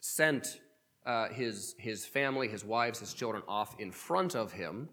sent 0.00 0.60
uh, 1.06 1.28
his, 1.28 1.74
his 1.78 2.06
family, 2.06 2.48
his 2.48 2.64
wives, 2.64 2.98
his 3.00 3.14
children 3.14 3.42
off 3.48 3.74
in 3.78 3.90
front 3.90 4.34
of 4.34 4.52
him. 4.52 4.88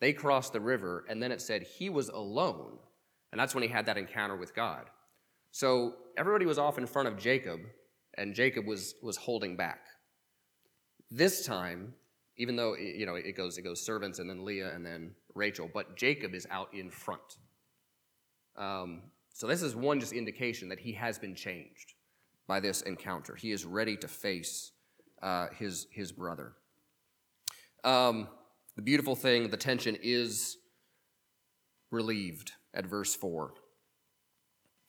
They 0.00 0.12
crossed 0.12 0.52
the 0.52 0.60
river, 0.60 1.04
and 1.08 1.22
then 1.22 1.32
it 1.32 1.40
said 1.40 1.62
he 1.62 1.88
was 1.88 2.08
alone. 2.10 2.78
And 3.32 3.40
that's 3.40 3.54
when 3.54 3.62
he 3.62 3.68
had 3.68 3.86
that 3.86 3.96
encounter 3.96 4.36
with 4.36 4.54
God. 4.54 4.84
So 5.50 5.94
everybody 6.16 6.46
was 6.46 6.58
off 6.58 6.78
in 6.78 6.86
front 6.86 7.08
of 7.08 7.16
Jacob, 7.16 7.60
and 8.16 8.34
Jacob 8.34 8.66
was, 8.66 8.94
was 9.02 9.16
holding 9.16 9.56
back. 9.56 9.80
This 11.10 11.44
time, 11.44 11.94
even 12.36 12.56
though 12.56 12.76
you 12.76 13.06
know 13.06 13.14
it 13.14 13.36
goes 13.36 13.58
it 13.58 13.62
goes 13.62 13.84
servants 13.84 14.18
and 14.18 14.28
then 14.28 14.44
Leah 14.44 14.74
and 14.74 14.84
then 14.84 15.12
Rachel, 15.34 15.70
but 15.72 15.96
Jacob 15.96 16.34
is 16.34 16.46
out 16.50 16.68
in 16.72 16.90
front. 16.90 17.38
Um, 18.56 19.02
so 19.32 19.46
this 19.46 19.62
is 19.62 19.74
one 19.76 20.00
just 20.00 20.12
indication 20.12 20.68
that 20.68 20.80
he 20.80 20.92
has 20.92 21.18
been 21.18 21.34
changed 21.34 21.94
by 22.46 22.60
this 22.60 22.82
encounter. 22.82 23.34
He 23.36 23.52
is 23.52 23.64
ready 23.64 23.96
to 23.98 24.08
face 24.08 24.72
uh, 25.22 25.48
his 25.56 25.86
his 25.90 26.12
brother. 26.12 26.54
Um, 27.84 28.28
the 28.76 28.82
beautiful 28.82 29.14
thing, 29.14 29.50
the 29.50 29.56
tension 29.56 29.96
is 30.02 30.56
relieved 31.90 32.52
at 32.72 32.86
verse 32.86 33.14
four. 33.14 33.54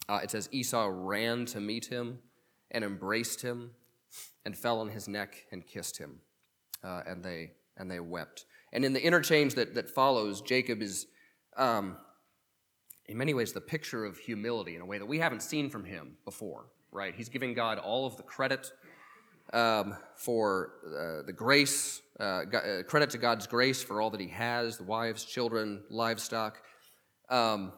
Uh, 0.07 0.19
it 0.23 0.31
says 0.31 0.49
Esau 0.51 0.89
ran 0.91 1.45
to 1.47 1.59
meet 1.59 1.85
him 1.85 2.19
and 2.75 2.83
embraced 2.83 3.41
him 3.41 3.71
and 4.45 4.55
fell 4.55 4.81
on 4.81 4.89
his 4.89 5.07
neck 5.07 5.45
and 5.51 5.65
kissed 5.65 5.97
him. 5.97 6.19
Uh, 6.83 7.01
and, 7.07 7.23
they, 7.23 7.51
and 7.77 7.89
they 7.89 7.99
wept. 7.99 8.45
And 8.71 8.85
in 8.85 8.93
the 8.93 9.03
interchange 9.03 9.55
that, 9.55 9.73
that 9.73 9.89
follows, 9.89 10.41
Jacob 10.41 10.81
is, 10.81 11.07
um, 11.57 11.97
in 13.07 13.17
many 13.17 13.33
ways, 13.33 13.53
the 13.53 13.61
picture 13.61 14.05
of 14.05 14.17
humility 14.17 14.75
in 14.75 14.81
a 14.81 14.85
way 14.85 14.99
that 14.99 15.05
we 15.05 15.17
haven't 15.17 15.41
seen 15.41 15.69
from 15.69 15.85
him 15.85 16.17
before, 16.25 16.65
right? 16.91 17.15
He's 17.15 17.29
giving 17.29 17.53
God 17.55 17.79
all 17.79 18.05
of 18.05 18.17
the 18.17 18.23
credit 18.23 18.71
um, 19.53 19.95
for 20.15 20.73
uh, 20.85 21.25
the 21.25 21.33
grace, 21.33 22.01
uh, 22.19 22.23
uh, 22.23 22.83
credit 22.83 23.09
to 23.11 23.17
God's 23.17 23.47
grace 23.47 23.81
for 23.81 24.01
all 24.01 24.09
that 24.11 24.19
he 24.19 24.27
has 24.27 24.77
the 24.77 24.83
wives, 24.83 25.23
children, 25.23 25.83
livestock. 25.89 26.61
Um, 27.29 27.71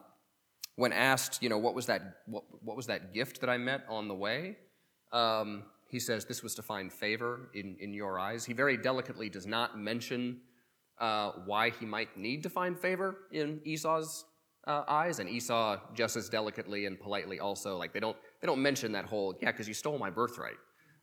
when 0.74 0.92
asked, 0.92 1.42
you 1.42 1.48
know, 1.48 1.58
what 1.58 1.74
was 1.74 1.86
that, 1.86 2.18
what, 2.26 2.44
what 2.62 2.76
was 2.76 2.86
that 2.86 3.14
gift 3.14 3.40
that 3.40 3.48
I 3.48 3.56
met 3.56 3.84
on 3.88 4.08
the 4.08 4.14
way? 4.14 4.56
Um, 5.12 5.64
he 5.88 5.98
says 5.98 6.24
this 6.26 6.42
was 6.42 6.54
to 6.56 6.62
find 6.62 6.92
favor 6.92 7.48
in, 7.54 7.76
in 7.80 7.94
your 7.94 8.18
eyes. 8.18 8.44
He 8.44 8.52
very 8.52 8.76
delicately 8.76 9.28
does 9.30 9.46
not 9.46 9.78
mention 9.78 10.40
uh, 11.00 11.32
why 11.46 11.70
he 11.70 11.86
might 11.86 12.16
need 12.16 12.42
to 12.42 12.50
find 12.50 12.78
favor 12.78 13.16
in 13.32 13.60
Esau's 13.64 14.24
uh, 14.66 14.82
eyes, 14.86 15.18
and 15.18 15.30
Esau 15.30 15.78
just 15.94 16.16
as 16.16 16.28
delicately 16.28 16.84
and 16.84 17.00
politely 17.00 17.40
also 17.40 17.78
like 17.78 17.94
they 17.94 18.00
don't 18.00 18.16
they 18.42 18.46
don't 18.46 18.60
mention 18.60 18.92
that 18.92 19.06
whole 19.06 19.34
yeah 19.40 19.50
because 19.50 19.66
you 19.66 19.74
stole 19.74 19.98
my 19.98 20.10
birthright. 20.10 20.58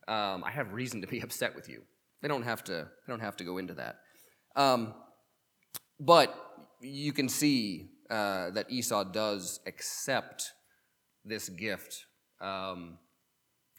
Um, 0.07 0.43
I 0.43 0.51
have 0.51 0.73
reason 0.73 1.01
to 1.01 1.07
be 1.07 1.19
upset 1.23 1.55
with 1.55 1.67
you. 1.67 1.81
They 2.21 2.27
don't 2.27 2.43
have 2.43 2.63
to 2.65 2.73
they 2.73 3.11
don't 3.11 3.21
have 3.21 3.37
to 3.37 3.43
go 3.43 3.57
into 3.57 3.73
that. 3.75 3.97
Um, 4.55 4.93
but 5.99 6.35
you 6.81 7.11
can 7.11 7.27
see 7.27 7.89
uh, 8.09 8.51
that 8.51 8.69
Esau 8.69 9.03
does 9.05 9.59
accept 9.65 10.51
this 11.23 11.49
gift 11.49 12.05
um, 12.39 12.99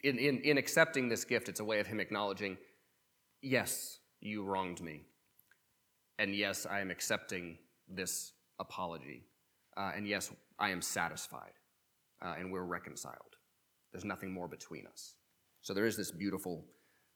in, 0.06 0.18
in, 0.18 0.38
in 0.42 0.58
accepting 0.58 1.08
this 1.08 1.24
gift, 1.24 1.48
it's 1.48 1.60
a 1.60 1.64
way 1.64 1.80
of 1.80 1.86
him 1.86 1.98
acknowledging, 1.98 2.56
yes, 3.42 3.98
you 4.20 4.44
wronged 4.44 4.80
me. 4.80 5.02
And 6.18 6.34
yes, 6.34 6.64
I 6.64 6.80
am 6.80 6.90
accepting 6.90 7.58
this 7.88 8.32
apology. 8.60 9.24
Uh, 9.76 9.92
and 9.96 10.06
yes, 10.06 10.30
I 10.58 10.70
am 10.70 10.80
satisfied. 10.80 11.52
Uh, 12.24 12.34
and 12.38 12.52
we're 12.52 12.62
reconciled. 12.62 13.36
There's 13.92 14.04
nothing 14.04 14.32
more 14.32 14.48
between 14.48 14.86
us. 14.86 15.14
So 15.62 15.74
there 15.74 15.86
is 15.86 15.96
this 15.96 16.12
beautiful 16.12 16.64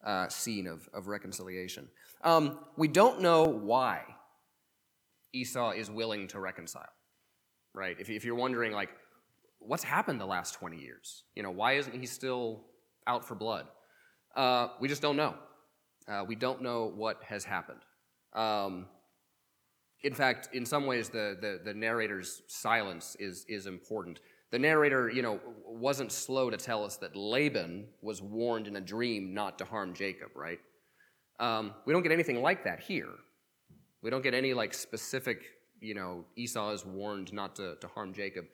uh, 0.05 0.29
scene 0.29 0.67
of, 0.67 0.89
of 0.93 1.07
reconciliation. 1.07 1.89
Um, 2.25 2.59
we 2.77 2.89
don't 2.89 3.21
know 3.21 3.45
why 3.45 4.03
Esau 5.33 5.71
is 5.71 5.91
willing 5.91 6.27
to 6.29 6.41
reconcile, 6.41 6.91
right? 7.73 7.97
If, 8.01 8.11
if 8.11 8.25
you're 8.25 8.35
wondering, 8.35 8.73
like, 8.73 8.91
what's 9.61 9.85
happened 9.85 10.21
the 10.21 10.27
last 10.27 10.55
20 10.55 10.79
years? 10.79 11.23
You 11.37 11.45
know, 11.45 11.51
why 11.51 11.75
isn't 11.75 11.95
he 11.95 12.07
still 12.07 12.65
out 13.07 13.26
for 13.26 13.35
blood? 13.35 13.66
Uh, 14.35 14.69
we 14.80 14.88
just 14.88 15.02
don't 15.02 15.16
know. 15.16 15.35
Uh, 16.09 16.25
we 16.26 16.35
don't 16.35 16.62
know 16.62 16.92
what 16.95 17.23
has 17.25 17.45
happened. 17.45 17.80
Um, 18.33 18.87
in 20.02 20.14
fact, 20.14 20.49
in 20.52 20.64
some 20.64 20.87
ways, 20.87 21.09
the, 21.09 21.37
the, 21.40 21.61
the, 21.64 21.75
narrator's 21.75 22.42
silence 22.47 23.16
is, 23.19 23.45
is 23.49 23.66
important. 23.66 24.21
The 24.50 24.59
narrator, 24.59 25.11
you 25.11 25.21
know, 25.23 25.40
wasn't 25.66 26.11
slow 26.11 26.49
to 26.49 26.57
tell 26.57 26.85
us 26.85 26.97
that 26.99 27.14
Laban 27.14 27.87
was 28.00 28.23
warned 28.23 28.66
in 28.66 28.76
a 28.76 28.80
dream 28.80 29.35
not 29.35 29.59
to 29.59 29.64
harm 29.64 29.92
Jacob, 29.92 30.30
right? 30.35 30.59
Um, 31.38 31.75
we 31.87 31.92
don't 31.92 32.02
get 32.02 32.12
anything 32.12 32.40
like 32.40 32.64
that 32.64 32.80
here. 32.80 33.11
We 34.02 34.11
don't 34.11 34.23
get 34.23 34.35
any 34.35 34.54
like 34.54 34.73
specific, 34.73 35.42
you 35.80 35.95
know, 35.95 36.25
Esau 36.37 36.71
is 36.73 36.87
warned 36.87 37.33
not 37.33 37.57
to, 37.57 37.76
to 37.80 37.88
harm 37.88 38.14
Jacob. 38.14 38.47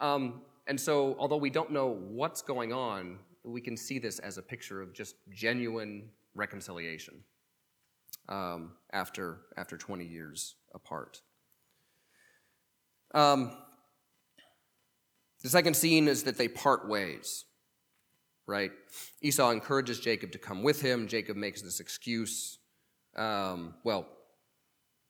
Um, 0.00 0.42
and 0.66 0.80
so, 0.80 1.16
although 1.18 1.36
we 1.36 1.50
don't 1.50 1.72
know 1.72 1.88
what's 1.88 2.42
going 2.42 2.72
on, 2.72 3.18
we 3.44 3.60
can 3.60 3.76
see 3.76 3.98
this 3.98 4.18
as 4.18 4.38
a 4.38 4.42
picture 4.42 4.80
of 4.80 4.92
just 4.92 5.16
genuine 5.30 6.08
reconciliation 6.34 7.14
um, 8.28 8.72
after, 8.92 9.38
after 9.56 9.76
20 9.76 10.04
years 10.04 10.54
apart. 10.74 11.20
Um, 13.14 13.52
the 15.42 15.48
second 15.48 15.74
scene 15.74 16.08
is 16.08 16.22
that 16.22 16.38
they 16.38 16.48
part 16.48 16.88
ways, 16.88 17.44
right? 18.46 18.70
Esau 19.20 19.50
encourages 19.50 19.98
Jacob 19.98 20.32
to 20.32 20.38
come 20.38 20.62
with 20.62 20.80
him. 20.80 21.08
Jacob 21.08 21.36
makes 21.36 21.62
this 21.62 21.80
excuse. 21.80 22.58
Um, 23.16 23.74
well, 23.84 24.06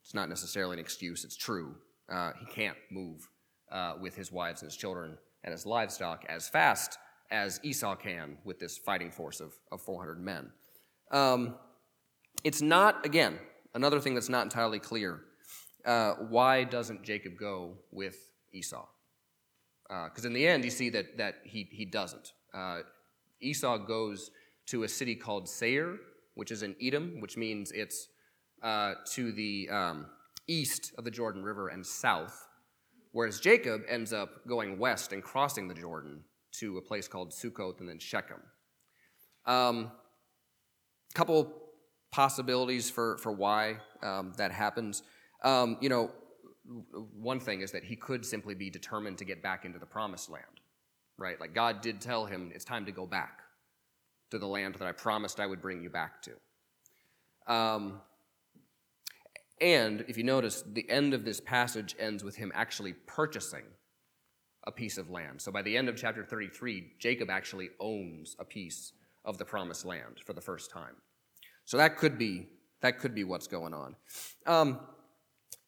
it's 0.02 0.14
not 0.14 0.28
necessarily 0.28 0.74
an 0.74 0.80
excuse, 0.80 1.24
it's 1.24 1.36
true. 1.36 1.76
Uh, 2.10 2.32
he 2.40 2.46
can't 2.46 2.76
move 2.90 3.28
uh, 3.70 3.94
with 4.00 4.16
his 4.16 4.32
wives 4.32 4.62
and 4.62 4.70
his 4.70 4.76
children 4.76 5.16
and 5.44 5.52
his 5.52 5.64
livestock 5.64 6.24
as 6.28 6.48
fast 6.48 6.98
as 7.32 7.58
Esau 7.64 7.96
can 7.96 8.36
with 8.44 8.60
this 8.60 8.76
fighting 8.76 9.10
force 9.10 9.40
of, 9.40 9.54
of 9.72 9.80
400 9.80 10.20
men. 10.20 10.52
Um, 11.10 11.54
it's 12.44 12.60
not, 12.60 13.04
again, 13.04 13.38
another 13.74 13.98
thing 13.98 14.14
that's 14.14 14.28
not 14.28 14.44
entirely 14.44 14.78
clear. 14.78 15.20
Uh, 15.84 16.12
why 16.28 16.62
doesn't 16.62 17.02
Jacob 17.02 17.36
go 17.38 17.78
with 17.90 18.16
Esau? 18.52 18.86
Because 19.88 20.24
uh, 20.24 20.28
in 20.28 20.34
the 20.34 20.46
end, 20.46 20.64
you 20.64 20.70
see 20.70 20.90
that, 20.90 21.16
that 21.18 21.36
he, 21.44 21.68
he 21.70 21.84
doesn't. 21.84 22.32
Uh, 22.54 22.80
Esau 23.40 23.78
goes 23.78 24.30
to 24.66 24.84
a 24.84 24.88
city 24.88 25.16
called 25.16 25.48
Seir, 25.48 25.98
which 26.34 26.52
is 26.52 26.62
in 26.62 26.76
Edom, 26.80 27.20
which 27.20 27.36
means 27.36 27.72
it's 27.72 28.08
uh, 28.62 28.94
to 29.12 29.32
the 29.32 29.68
um, 29.70 30.06
east 30.46 30.92
of 30.98 31.04
the 31.04 31.10
Jordan 31.10 31.42
River 31.42 31.68
and 31.68 31.84
south, 31.84 32.46
whereas 33.10 33.40
Jacob 33.40 33.82
ends 33.88 34.12
up 34.12 34.46
going 34.46 34.78
west 34.78 35.12
and 35.12 35.22
crossing 35.22 35.66
the 35.66 35.74
Jordan 35.74 36.22
to 36.52 36.78
a 36.78 36.82
place 36.82 37.08
called 37.08 37.30
Sukkoth 37.30 37.80
and 37.80 37.88
then 37.88 37.98
Shechem. 37.98 38.40
Um, 39.46 39.90
couple 41.14 41.52
possibilities 42.10 42.90
for, 42.90 43.18
for 43.18 43.32
why 43.32 43.76
um, 44.02 44.32
that 44.36 44.52
happens. 44.52 45.02
Um, 45.42 45.78
you 45.80 45.88
know, 45.88 46.10
one 47.14 47.40
thing 47.40 47.60
is 47.60 47.72
that 47.72 47.84
he 47.84 47.96
could 47.96 48.24
simply 48.24 48.54
be 48.54 48.70
determined 48.70 49.18
to 49.18 49.24
get 49.24 49.42
back 49.42 49.64
into 49.64 49.78
the 49.78 49.86
promised 49.86 50.30
land, 50.30 50.44
right? 51.18 51.40
Like 51.40 51.54
God 51.54 51.80
did 51.80 52.00
tell 52.00 52.26
him 52.26 52.52
it's 52.54 52.64
time 52.64 52.86
to 52.86 52.92
go 52.92 53.06
back 53.06 53.40
to 54.30 54.38
the 54.38 54.46
land 54.46 54.76
that 54.76 54.86
I 54.86 54.92
promised 54.92 55.40
I 55.40 55.46
would 55.46 55.60
bring 55.60 55.82
you 55.82 55.90
back 55.90 56.22
to. 56.22 57.52
Um, 57.52 58.00
and 59.60 60.04
if 60.08 60.16
you 60.16 60.24
notice, 60.24 60.62
the 60.66 60.88
end 60.88 61.14
of 61.14 61.24
this 61.24 61.40
passage 61.40 61.94
ends 61.98 62.24
with 62.24 62.36
him 62.36 62.52
actually 62.54 62.94
purchasing 63.06 63.64
a 64.64 64.72
piece 64.72 64.98
of 64.98 65.10
land. 65.10 65.40
So 65.40 65.50
by 65.50 65.62
the 65.62 65.76
end 65.76 65.88
of 65.88 65.96
chapter 65.96 66.24
33, 66.24 66.92
Jacob 66.98 67.30
actually 67.30 67.70
owns 67.80 68.36
a 68.38 68.44
piece 68.44 68.92
of 69.24 69.38
the 69.38 69.44
promised 69.44 69.84
land 69.84 70.20
for 70.24 70.32
the 70.32 70.40
first 70.40 70.70
time. 70.70 70.96
So 71.64 71.76
that 71.76 71.96
could 71.96 72.18
be 72.18 72.48
that 72.80 72.98
could 72.98 73.14
be 73.14 73.22
what's 73.22 73.46
going 73.46 73.72
on. 73.74 73.94
Um, 74.44 74.80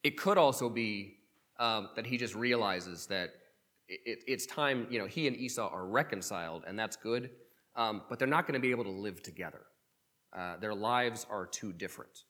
it 0.02 0.18
could 0.18 0.36
also 0.36 0.68
be 0.68 1.18
um, 1.60 1.90
that 1.94 2.06
he 2.06 2.18
just 2.18 2.34
realizes 2.34 3.06
that 3.06 3.30
it, 3.88 4.24
it's 4.26 4.46
time. 4.46 4.88
You 4.90 4.98
know, 4.98 5.06
he 5.06 5.28
and 5.28 5.36
Esau 5.36 5.68
are 5.68 5.86
reconciled, 5.86 6.64
and 6.66 6.78
that's 6.78 6.96
good. 6.96 7.30
Um, 7.76 8.02
but 8.08 8.18
they're 8.18 8.28
not 8.28 8.46
going 8.46 8.54
to 8.54 8.60
be 8.60 8.70
able 8.70 8.84
to 8.84 8.90
live 8.90 9.22
together. 9.22 9.62
Uh, 10.36 10.56
their 10.56 10.74
lives 10.74 11.26
are 11.30 11.46
too 11.46 11.72
different. 11.72 12.24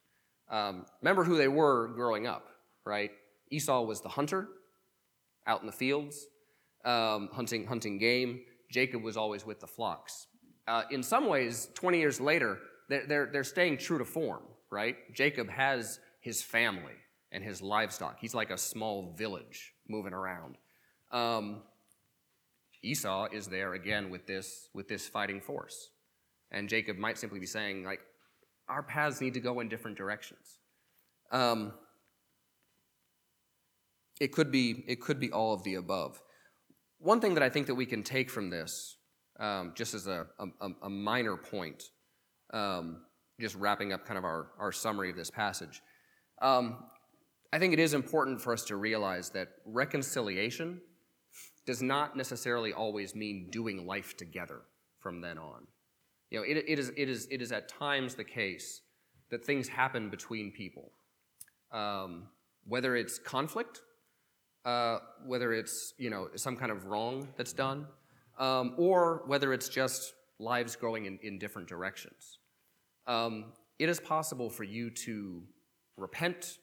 Um, 0.51 0.87
remember 1.01 1.25
who 1.25 1.37
they 1.37 1.49
were 1.49 1.89
growing 1.89 2.27
up, 2.27 2.49
right? 2.85 3.11
Esau 3.51 3.83
was 3.83 4.01
the 4.03 4.09
hunter 4.09 4.49
out 5.47 5.61
in 5.61 5.67
the 5.67 5.73
fields, 5.73 6.27
um, 6.85 7.29
hunting 7.33 7.67
hunting 7.67 7.99
game. 7.99 8.41
Jacob 8.71 9.03
was 9.03 9.17
always 9.17 9.47
with 9.47 9.61
the 9.61 9.67
flocks. 9.67 10.27
Uh, 10.67 10.83
in 10.91 11.03
some 11.03 11.27
ways, 11.27 11.69
20 11.75 11.99
years 11.99 12.21
later, 12.21 12.59
they're, 12.89 13.07
they're, 13.07 13.31
they're 13.33 13.45
staying 13.45 13.79
true 13.79 13.99
to 13.99 14.05
form, 14.05 14.43
right? 14.71 14.97
Jacob 15.13 15.49
has 15.51 16.01
his 16.21 16.43
family 16.43 16.95
and 17.33 17.45
his 17.45 17.61
livestock. 17.61 18.19
He's 18.19 18.35
like 18.35 18.51
a 18.51 18.59
small 18.59 19.13
village 19.17 19.75
moving 19.89 20.13
around. 20.13 20.57
Um, 21.13 21.63
Esau 22.83 23.29
is 23.33 23.47
there 23.47 23.75
again 23.75 24.11
with 24.11 24.27
this, 24.27 24.69
with 24.75 24.89
this 24.89 25.07
fighting 25.07 25.41
force. 25.41 25.91
And 26.51 26.69
Jacob 26.69 26.97
might 26.97 27.19
simply 27.19 27.41
be 27.41 27.47
saying, 27.47 27.85
like, 27.85 28.01
our 28.69 28.83
paths 28.83 29.21
need 29.21 29.35
to 29.35 29.41
go 29.41 29.61
in 29.61 29.69
different 29.69 29.97
directions. 29.97 30.59
Um, 31.31 31.73
it 34.21 34.33
could 34.33 34.51
be 34.51 34.85
it 34.87 35.01
could 35.01 35.19
be 35.19 35.33
all 35.33 35.53
of 35.53 35.65
the 35.65 35.75
above. 35.75 36.23
One 37.05 37.21
thing 37.21 37.35
that 37.35 37.43
I 37.43 37.51
think 37.51 37.67
that 37.67 37.75
we 37.75 37.85
can 37.85 38.03
take 38.03 38.31
from 38.31 38.49
this, 38.49 38.97
um, 39.39 39.75
just 39.77 39.93
as 39.93 40.07
a, 40.07 40.27
a, 40.39 40.69
a 40.85 40.89
minor 40.89 41.37
point, 41.37 41.91
um, 42.51 43.03
just 43.39 43.57
wrapping 43.57 43.93
up 43.93 44.07
kind 44.07 44.17
of 44.17 44.25
our, 44.25 44.47
our 44.59 44.73
summary 44.73 45.11
of 45.11 45.17
this 45.17 45.31
passage, 45.31 45.83
um, 46.41 46.79
I 47.53 47.59
think 47.59 47.75
it 47.75 47.79
is 47.79 47.93
important 47.93 48.41
for 48.41 48.55
us 48.55 48.65
to 48.65 48.77
realize 48.77 49.29
that 49.31 49.49
reconciliation 49.67 50.81
does 51.67 51.83
not 51.83 52.17
necessarily 52.17 52.73
always 52.73 53.15
mean 53.15 53.51
doing 53.51 53.87
life 53.87 54.17
together 54.17 54.63
from 54.99 55.21
then 55.21 55.37
on. 55.37 55.67
You 56.31 56.39
know, 56.39 56.45
it, 56.47 56.65
it, 56.67 56.79
is, 56.79 56.91
it, 56.97 57.11
is, 57.11 57.29
it 57.31 57.43
is 57.43 57.53
at 57.53 57.69
times 57.69 58.15
the 58.15 58.25
case 58.25 58.81
that 59.31 59.45
things 59.45 59.69
happen 59.69 60.09
between 60.09 60.53
people, 60.53 60.91
um, 61.71 62.29
whether 62.67 62.97
it's 62.97 63.19
conflict, 63.19 63.83
uh, 64.65 64.99
whether 65.27 65.53
it's 65.53 65.95
you 65.99 66.11
know 66.11 66.29
some 66.37 66.57
kind 66.57 66.73
of 66.73 66.87
wrong 66.87 67.29
that's 67.37 67.53
done, 67.53 67.87
um, 68.39 68.75
or 68.77 69.23
whether 69.27 69.53
it's 69.53 69.69
just 69.69 70.15
lives 70.39 70.75
growing 70.77 71.07
in, 71.07 71.19
in 71.23 71.39
different 71.39 71.69
directions 71.69 72.39
um, 73.07 73.47
it 73.79 73.89
is 73.89 74.01
possible 74.01 74.49
for 74.49 74.65
you 74.65 74.91
to 74.91 75.43
repent, 75.97 76.59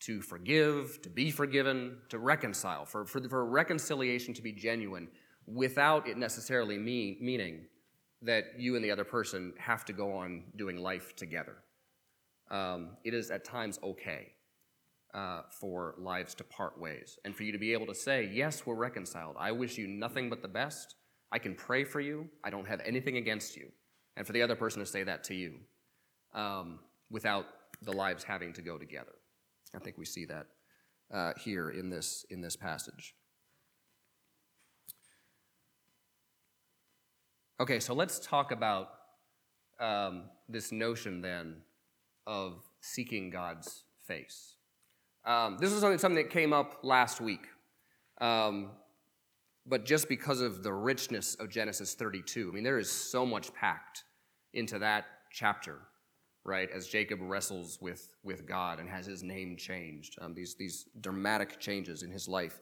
to 0.00 0.20
forgive, 0.20 1.00
to 1.02 1.10
be 1.10 1.30
forgiven, 1.30 1.98
to 2.08 2.18
reconcile, 2.18 2.84
for, 2.84 3.04
for, 3.04 3.26
for 3.28 3.44
reconciliation 3.44 4.34
to 4.34 4.42
be 4.42 4.52
genuine 4.52 5.08
without 5.46 6.08
it 6.08 6.16
necessarily 6.16 6.78
mean, 6.78 7.16
meaning 7.20 7.66
that 8.22 8.44
you 8.58 8.76
and 8.76 8.84
the 8.84 8.90
other 8.90 9.04
person 9.04 9.52
have 9.58 9.84
to 9.86 9.92
go 9.92 10.12
on 10.12 10.44
doing 10.56 10.76
life 10.76 11.16
together. 11.16 11.56
Um, 12.50 12.90
it 13.04 13.14
is 13.14 13.30
at 13.30 13.44
times 13.44 13.78
okay 13.82 14.32
uh, 15.14 15.42
for 15.50 15.94
lives 15.98 16.34
to 16.36 16.44
part 16.44 16.78
ways 16.78 17.18
and 17.24 17.34
for 17.34 17.42
you 17.42 17.52
to 17.52 17.58
be 17.58 17.72
able 17.72 17.86
to 17.86 17.94
say, 17.94 18.30
Yes, 18.32 18.64
we're 18.64 18.74
reconciled. 18.74 19.36
I 19.38 19.52
wish 19.52 19.78
you 19.78 19.86
nothing 19.86 20.30
but 20.30 20.42
the 20.42 20.48
best. 20.48 20.94
I 21.32 21.38
can 21.38 21.54
pray 21.54 21.84
for 21.84 22.00
you. 22.00 22.28
I 22.44 22.50
don't 22.50 22.66
have 22.66 22.80
anything 22.84 23.16
against 23.16 23.56
you. 23.56 23.70
And 24.16 24.26
for 24.26 24.32
the 24.32 24.42
other 24.42 24.56
person 24.56 24.80
to 24.80 24.86
say 24.86 25.02
that 25.04 25.24
to 25.24 25.34
you 25.34 25.54
um, 26.34 26.80
without 27.10 27.46
the 27.82 27.92
lives 27.92 28.24
having 28.24 28.52
to 28.54 28.62
go 28.62 28.78
together. 28.78 29.14
I 29.74 29.78
think 29.78 29.96
we 29.96 30.04
see 30.04 30.24
that 30.26 30.46
uh, 31.12 31.32
here 31.38 31.70
in 31.70 31.90
this, 31.90 32.24
in 32.30 32.40
this 32.40 32.56
passage. 32.56 33.14
Okay, 37.60 37.78
so 37.78 37.94
let's 37.94 38.18
talk 38.18 38.52
about 38.52 38.88
um, 39.78 40.24
this 40.48 40.72
notion 40.72 41.20
then 41.20 41.56
of 42.26 42.62
seeking 42.80 43.30
God's 43.30 43.84
face. 44.06 44.56
Um, 45.24 45.58
this 45.58 45.72
is 45.72 45.80
something 45.80 46.14
that 46.14 46.30
came 46.30 46.52
up 46.52 46.80
last 46.82 47.20
week. 47.20 47.46
Um, 48.20 48.70
but 49.66 49.84
just 49.84 50.08
because 50.08 50.40
of 50.40 50.62
the 50.62 50.72
richness 50.72 51.34
of 51.36 51.50
Genesis 51.50 51.94
32, 51.94 52.48
I 52.50 52.54
mean, 52.54 52.64
there 52.64 52.78
is 52.78 52.90
so 52.90 53.26
much 53.26 53.52
packed 53.54 54.04
into 54.52 54.78
that 54.78 55.04
chapter 55.32 55.80
right, 56.44 56.68
as 56.74 56.88
Jacob 56.88 57.18
wrestles 57.22 57.78
with, 57.80 58.08
with 58.22 58.46
God 58.46 58.80
and 58.80 58.88
has 58.88 59.06
his 59.06 59.22
name 59.22 59.56
changed, 59.56 60.16
um, 60.20 60.34
these, 60.34 60.54
these 60.58 60.86
dramatic 61.00 61.60
changes 61.60 62.02
in 62.02 62.10
his 62.10 62.28
life, 62.28 62.60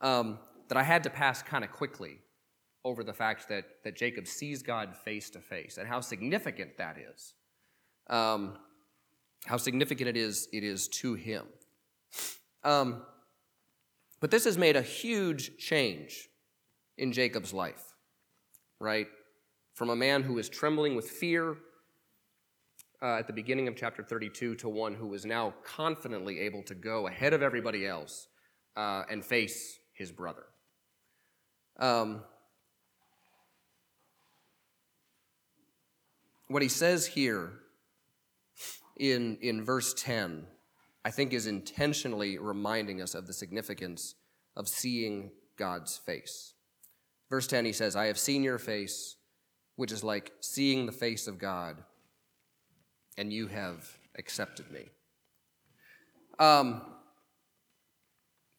um, 0.00 0.38
that 0.68 0.76
I 0.76 0.82
had 0.82 1.04
to 1.04 1.10
pass 1.10 1.42
kind 1.42 1.64
of 1.64 1.70
quickly 1.70 2.18
over 2.84 3.04
the 3.04 3.12
fact 3.12 3.48
that, 3.48 3.64
that 3.84 3.96
Jacob 3.96 4.26
sees 4.26 4.62
God 4.62 4.96
face 4.96 5.30
to 5.30 5.40
face 5.40 5.78
and 5.78 5.86
how 5.86 6.00
significant 6.00 6.76
that 6.78 6.96
is. 6.98 7.34
Um, 8.10 8.58
how 9.46 9.56
significant 9.56 10.08
it 10.08 10.16
is, 10.16 10.48
it 10.52 10.64
is 10.64 10.88
to 10.88 11.14
him. 11.14 11.46
Um, 12.64 13.02
but 14.20 14.30
this 14.30 14.44
has 14.44 14.56
made 14.56 14.76
a 14.76 14.82
huge 14.82 15.58
change 15.58 16.28
in 16.96 17.12
Jacob's 17.12 17.52
life, 17.52 17.94
right? 18.80 19.08
From 19.74 19.90
a 19.90 19.96
man 19.96 20.22
who 20.22 20.38
is 20.38 20.48
trembling 20.48 20.94
with 20.94 21.08
fear 21.10 21.56
uh, 23.02 23.16
at 23.16 23.26
the 23.26 23.32
beginning 23.32 23.66
of 23.66 23.74
chapter 23.74 24.02
32 24.04 24.54
to 24.56 24.68
one 24.68 24.94
who 24.94 25.08
was 25.08 25.24
now 25.24 25.52
confidently 25.64 26.38
able 26.40 26.62
to 26.62 26.74
go 26.74 27.08
ahead 27.08 27.32
of 27.32 27.42
everybody 27.42 27.86
else 27.86 28.28
uh, 28.76 29.02
and 29.10 29.24
face 29.24 29.78
his 29.92 30.12
brother. 30.12 30.44
Um, 31.78 32.22
what 36.46 36.62
he 36.62 36.68
says 36.68 37.06
here 37.06 37.54
in, 38.98 39.38
in 39.40 39.64
verse 39.64 39.94
10, 39.94 40.46
I 41.04 41.10
think, 41.10 41.32
is 41.32 41.46
intentionally 41.46 42.38
reminding 42.38 43.02
us 43.02 43.14
of 43.14 43.26
the 43.26 43.32
significance 43.32 44.14
of 44.56 44.68
seeing 44.68 45.30
God's 45.56 45.96
face. 45.96 46.54
Verse 47.28 47.46
10, 47.46 47.64
he 47.64 47.72
says, 47.72 47.96
I 47.96 48.06
have 48.06 48.18
seen 48.18 48.42
your 48.42 48.58
face, 48.58 49.16
which 49.76 49.90
is 49.90 50.04
like 50.04 50.32
seeing 50.40 50.86
the 50.86 50.92
face 50.92 51.26
of 51.26 51.38
God, 51.38 51.82
and 53.18 53.32
you 53.32 53.48
have 53.48 53.98
accepted 54.16 54.70
me. 54.70 54.88
Um, 56.38 56.82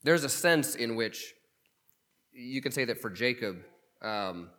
there's 0.03 0.23
a 0.23 0.29
sense 0.29 0.75
in 0.75 0.95
which 0.95 1.33
you 2.33 2.61
can 2.61 2.71
say 2.71 2.85
that 2.85 2.99
for 2.99 3.09
Jacob, 3.09 3.57
um, 4.01 4.49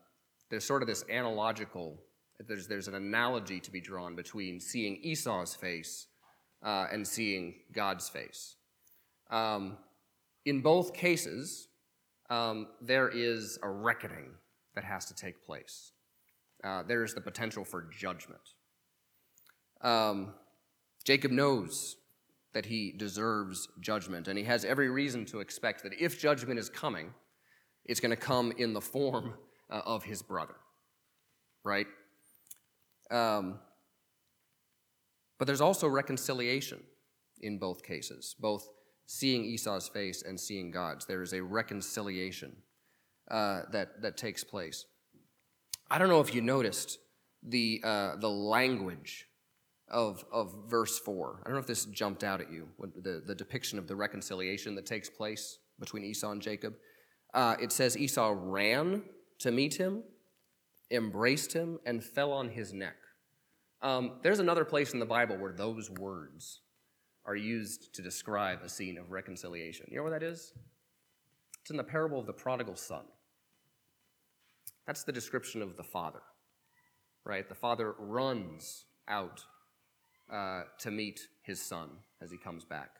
there's 0.48 0.64
sort 0.64 0.82
of 0.82 0.88
this 0.88 1.04
analogical, 1.10 1.98
there's, 2.46 2.66
there's 2.66 2.88
an 2.88 2.94
analogy 2.94 3.60
to 3.60 3.70
be 3.70 3.80
drawn 3.80 4.14
between 4.14 4.60
seeing 4.60 4.96
Esau's 5.02 5.54
face 5.54 6.06
uh, 6.64 6.86
and 6.90 7.06
seeing 7.06 7.54
God's 7.72 8.08
face. 8.08 8.56
Um, 9.30 9.76
in 10.44 10.60
both 10.60 10.94
cases, 10.94 11.68
um, 12.30 12.68
there 12.80 13.08
is 13.08 13.58
a 13.62 13.68
reckoning 13.68 14.30
that 14.74 14.84
has 14.84 15.04
to 15.06 15.14
take 15.14 15.44
place. 15.44 15.92
Uh, 16.62 16.82
there 16.82 17.04
is 17.04 17.14
the 17.14 17.20
potential 17.20 17.64
for 17.64 17.88
judgment. 17.96 18.40
Um, 19.82 20.34
Jacob 21.04 21.30
knows 21.30 21.96
that 22.54 22.66
he 22.66 22.92
deserves 22.96 23.68
judgment, 23.80 24.28
and 24.28 24.38
he 24.38 24.44
has 24.44 24.64
every 24.64 24.88
reason 24.88 25.26
to 25.26 25.40
expect 25.40 25.82
that 25.82 25.92
if 26.00 26.18
judgment 26.18 26.58
is 26.58 26.70
coming, 26.70 27.12
it's 27.84 28.00
going 28.00 28.10
to 28.10 28.16
come 28.16 28.52
in 28.56 28.72
the 28.72 28.80
form 28.80 29.34
uh, 29.70 29.82
of 29.84 30.04
his 30.04 30.22
brother, 30.22 30.54
right? 31.64 31.86
Um, 33.10 33.58
but 35.44 35.48
there's 35.48 35.60
also 35.60 35.86
reconciliation 35.86 36.80
in 37.42 37.58
both 37.58 37.82
cases, 37.82 38.34
both 38.40 38.66
seeing 39.04 39.44
Esau's 39.44 39.88
face 39.88 40.22
and 40.22 40.40
seeing 40.40 40.70
God's. 40.70 41.04
There 41.04 41.20
is 41.20 41.34
a 41.34 41.42
reconciliation 41.42 42.56
uh, 43.30 43.64
that, 43.70 44.00
that 44.00 44.16
takes 44.16 44.42
place. 44.42 44.86
I 45.90 45.98
don't 45.98 46.08
know 46.08 46.22
if 46.22 46.34
you 46.34 46.40
noticed 46.40 46.98
the, 47.42 47.82
uh, 47.84 48.16
the 48.16 48.30
language 48.30 49.26
of, 49.90 50.24
of 50.32 50.54
verse 50.66 50.98
4. 50.98 51.40
I 51.42 51.48
don't 51.48 51.56
know 51.56 51.60
if 51.60 51.66
this 51.66 51.84
jumped 51.84 52.24
out 52.24 52.40
at 52.40 52.50
you, 52.50 52.66
the, 53.02 53.22
the 53.26 53.34
depiction 53.34 53.78
of 53.78 53.86
the 53.86 53.96
reconciliation 53.96 54.74
that 54.76 54.86
takes 54.86 55.10
place 55.10 55.58
between 55.78 56.04
Esau 56.04 56.30
and 56.30 56.40
Jacob. 56.40 56.72
Uh, 57.34 57.56
it 57.60 57.70
says 57.70 57.98
Esau 57.98 58.34
ran 58.34 59.02
to 59.40 59.50
meet 59.50 59.74
him, 59.74 60.04
embraced 60.90 61.52
him, 61.52 61.80
and 61.84 62.02
fell 62.02 62.32
on 62.32 62.48
his 62.48 62.72
neck. 62.72 62.96
Um, 63.84 64.12
there's 64.22 64.38
another 64.38 64.64
place 64.64 64.94
in 64.94 64.98
the 64.98 65.04
Bible 65.04 65.36
where 65.36 65.52
those 65.52 65.90
words 65.90 66.62
are 67.26 67.36
used 67.36 67.94
to 67.94 68.02
describe 68.02 68.60
a 68.64 68.68
scene 68.68 68.96
of 68.96 69.10
reconciliation. 69.10 69.86
You 69.90 69.98
know 69.98 70.02
where 70.02 70.18
that 70.18 70.22
is? 70.22 70.54
It's 71.60 71.70
in 71.70 71.76
the 71.76 71.84
parable 71.84 72.18
of 72.18 72.26
the 72.26 72.32
prodigal 72.32 72.76
son. 72.76 73.04
That's 74.86 75.04
the 75.04 75.12
description 75.12 75.60
of 75.60 75.76
the 75.76 75.82
father, 75.82 76.22
right? 77.24 77.46
The 77.46 77.54
father 77.54 77.94
runs 77.98 78.86
out 79.06 79.44
uh, 80.32 80.62
to 80.78 80.90
meet 80.90 81.20
his 81.42 81.60
son 81.60 81.90
as 82.22 82.30
he 82.30 82.38
comes 82.38 82.64
back 82.64 82.90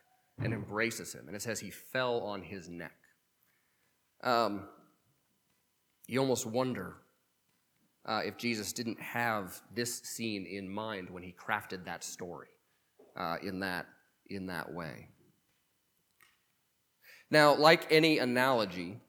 and 0.42 0.52
embraces 0.52 1.14
him. 1.14 1.24
And 1.28 1.34
it 1.34 1.40
says 1.40 1.60
he 1.60 1.70
fell 1.70 2.20
on 2.20 2.42
his 2.42 2.68
neck. 2.68 2.96
Um, 4.22 4.68
you 6.06 6.20
almost 6.20 6.44
wonder 6.44 6.96
uh, 8.06 8.20
if 8.24 8.36
Jesus 8.36 8.72
didn't 8.72 9.00
have 9.00 9.60
this 9.74 10.00
scene 10.00 10.44
in 10.46 10.68
mind 10.68 11.08
when 11.10 11.22
he 11.22 11.32
crafted 11.32 11.84
that 11.84 12.04
story 12.04 12.48
uh, 13.16 13.36
in, 13.42 13.60
that, 13.60 13.86
in 14.28 14.46
that 14.46 14.72
way. 14.72 15.08
Now, 17.30 17.54
like 17.54 17.90
any 17.90 18.18
analogy, 18.18 19.00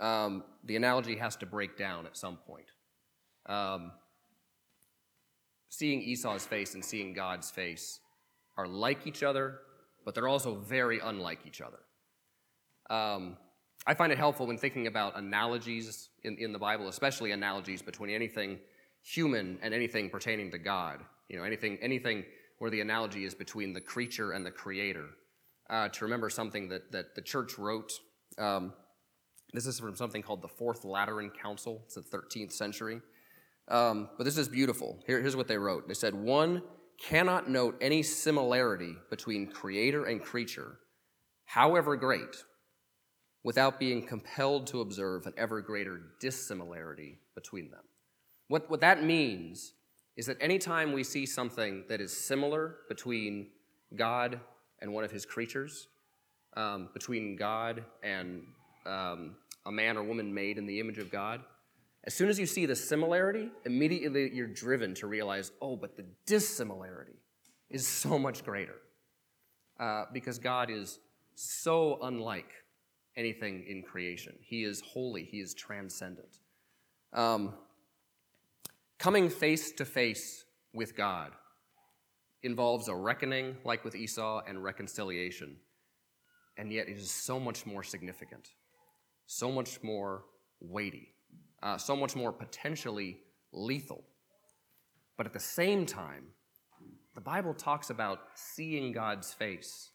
um, 0.00 0.44
the 0.64 0.76
analogy 0.76 1.16
has 1.16 1.36
to 1.36 1.46
break 1.46 1.76
down 1.76 2.06
at 2.06 2.16
some 2.16 2.36
point. 2.36 2.66
Um, 3.46 3.92
seeing 5.70 6.02
Esau's 6.02 6.46
face 6.46 6.74
and 6.74 6.84
seeing 6.84 7.14
God's 7.14 7.50
face 7.50 8.00
are 8.56 8.68
like 8.68 9.06
each 9.06 9.22
other, 9.22 9.60
but 10.04 10.14
they're 10.14 10.28
also 10.28 10.56
very 10.56 11.00
unlike 11.00 11.40
each 11.46 11.60
other. 11.60 11.80
Um, 12.90 13.36
I 13.86 13.94
find 13.94 14.12
it 14.12 14.18
helpful 14.18 14.46
when 14.46 14.56
thinking 14.56 14.86
about 14.86 15.18
analogies 15.18 16.08
in, 16.22 16.36
in 16.38 16.52
the 16.52 16.58
Bible, 16.58 16.88
especially 16.88 17.32
analogies 17.32 17.82
between 17.82 18.10
anything 18.10 18.58
human 19.02 19.58
and 19.62 19.74
anything 19.74 20.08
pertaining 20.08 20.50
to 20.52 20.58
God. 20.58 21.00
You 21.28 21.36
know, 21.36 21.44
anything, 21.44 21.78
anything 21.82 22.24
where 22.58 22.70
the 22.70 22.80
analogy 22.80 23.24
is 23.24 23.34
between 23.34 23.72
the 23.72 23.80
creature 23.80 24.32
and 24.32 24.44
the 24.44 24.50
creator. 24.50 25.06
Uh, 25.68 25.88
to 25.88 26.04
remember 26.04 26.30
something 26.30 26.68
that, 26.68 26.92
that 26.92 27.14
the 27.14 27.22
church 27.22 27.58
wrote. 27.58 27.92
Um, 28.38 28.72
this 29.52 29.66
is 29.66 29.78
from 29.78 29.96
something 29.96 30.22
called 30.22 30.42
the 30.42 30.48
Fourth 30.48 30.84
Lateran 30.84 31.30
Council. 31.30 31.82
It's 31.84 31.94
the 31.94 32.02
13th 32.02 32.52
century. 32.52 33.00
Um, 33.68 34.08
but 34.16 34.24
this 34.24 34.36
is 34.36 34.48
beautiful. 34.48 34.98
Here, 35.06 35.20
here's 35.20 35.36
what 35.36 35.48
they 35.48 35.56
wrote 35.56 35.88
They 35.88 35.94
said, 35.94 36.14
One 36.14 36.62
cannot 36.98 37.48
note 37.48 37.76
any 37.80 38.02
similarity 38.02 38.94
between 39.10 39.46
creator 39.46 40.04
and 40.04 40.22
creature, 40.22 40.78
however 41.44 41.96
great, 41.96 42.44
without 43.44 43.78
being 43.78 44.04
compelled 44.04 44.66
to 44.66 44.80
observe 44.80 45.26
an 45.26 45.34
ever 45.36 45.60
greater 45.60 46.00
dissimilarity 46.18 47.18
between 47.34 47.70
them. 47.70 47.82
What, 48.48 48.68
what 48.70 48.80
that 48.80 49.04
means 49.04 49.74
is 50.16 50.26
that 50.26 50.38
anytime 50.40 50.92
we 50.92 51.04
see 51.04 51.26
something 51.26 51.84
that 51.88 52.00
is 52.00 52.16
similar 52.16 52.76
between 52.88 53.48
God 53.94 54.40
and 54.80 54.92
one 54.92 55.04
of 55.04 55.10
his 55.10 55.26
creatures, 55.26 55.88
um, 56.56 56.88
between 56.94 57.36
God 57.36 57.84
and 58.02 58.42
um, 58.86 59.36
a 59.66 59.72
man 59.72 59.96
or 59.96 60.04
woman 60.04 60.32
made 60.32 60.56
in 60.56 60.66
the 60.66 60.80
image 60.80 60.98
of 60.98 61.10
God, 61.10 61.40
as 62.04 62.14
soon 62.14 62.28
as 62.28 62.38
you 62.38 62.46
see 62.46 62.66
the 62.66 62.76
similarity, 62.76 63.50
immediately 63.64 64.30
you're 64.32 64.46
driven 64.46 64.94
to 64.94 65.06
realize, 65.06 65.52
oh, 65.60 65.76
but 65.76 65.96
the 65.96 66.04
dissimilarity 66.26 67.16
is 67.70 67.86
so 67.86 68.18
much 68.18 68.44
greater. 68.44 68.76
Uh, 69.80 70.04
because 70.12 70.38
God 70.38 70.70
is 70.70 71.00
so 71.34 71.98
unlike 72.02 72.50
anything 73.16 73.64
in 73.68 73.82
creation. 73.82 74.34
He 74.40 74.64
is 74.64 74.80
holy, 74.80 75.24
He 75.24 75.40
is 75.40 75.54
transcendent. 75.54 76.38
Um, 77.12 77.54
coming 78.98 79.28
face 79.28 79.72
to 79.72 79.84
face 79.84 80.44
with 80.72 80.96
God 80.96 81.32
involves 82.42 82.88
a 82.88 82.94
reckoning, 82.94 83.56
like 83.64 83.84
with 83.84 83.94
Esau, 83.94 84.42
and 84.46 84.62
reconciliation. 84.62 85.56
And 86.56 86.72
yet 86.72 86.88
it 86.88 86.96
is 86.96 87.10
so 87.10 87.40
much 87.40 87.66
more 87.66 87.82
significant, 87.82 88.48
so 89.26 89.50
much 89.50 89.82
more 89.82 90.24
weighty 90.60 91.14
uh, 91.64 91.78
so 91.78 91.96
much 91.96 92.14
more 92.14 92.30
potentially 92.30 93.18
lethal. 93.52 94.04
But 95.16 95.26
at 95.26 95.32
the 95.32 95.40
same 95.40 95.86
time, 95.86 96.26
the 97.14 97.20
Bible 97.20 97.54
talks 97.54 97.90
about 97.90 98.18
seeing 98.34 98.92
God's 98.92 99.32
face, 99.32 99.90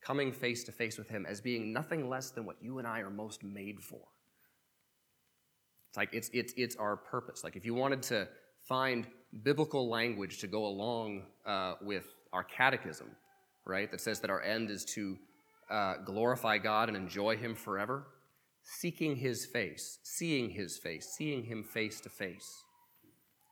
coming 0.00 0.32
face 0.32 0.64
to 0.64 0.72
face 0.72 0.98
with 0.98 1.08
Him, 1.08 1.26
as 1.26 1.40
being 1.40 1.72
nothing 1.72 2.08
less 2.08 2.30
than 2.30 2.46
what 2.46 2.56
you 2.60 2.78
and 2.78 2.86
I 2.86 3.00
are 3.00 3.10
most 3.10 3.42
made 3.42 3.80
for. 3.80 4.00
It's 5.88 5.96
like 5.96 6.10
it's, 6.12 6.30
it's, 6.32 6.52
it's 6.56 6.76
our 6.76 6.96
purpose. 6.96 7.42
Like 7.42 7.56
if 7.56 7.64
you 7.64 7.74
wanted 7.74 8.02
to 8.04 8.28
find 8.68 9.06
biblical 9.42 9.88
language 9.88 10.38
to 10.38 10.46
go 10.46 10.66
along 10.66 11.22
uh, 11.46 11.74
with 11.82 12.06
our 12.32 12.44
catechism, 12.44 13.10
right, 13.64 13.90
that 13.90 14.00
says 14.00 14.20
that 14.20 14.30
our 14.30 14.42
end 14.42 14.70
is 14.70 14.84
to 14.84 15.16
uh, 15.70 15.94
glorify 16.04 16.58
God 16.58 16.88
and 16.88 16.96
enjoy 16.96 17.36
Him 17.36 17.54
forever, 17.54 18.06
seeking 18.62 19.16
his 19.16 19.46
face, 19.46 19.98
seeing 20.02 20.50
his 20.50 20.78
face, 20.78 21.14
seeing 21.16 21.44
him 21.44 21.64
face 21.64 22.00
to 22.00 22.08
face 22.08 22.64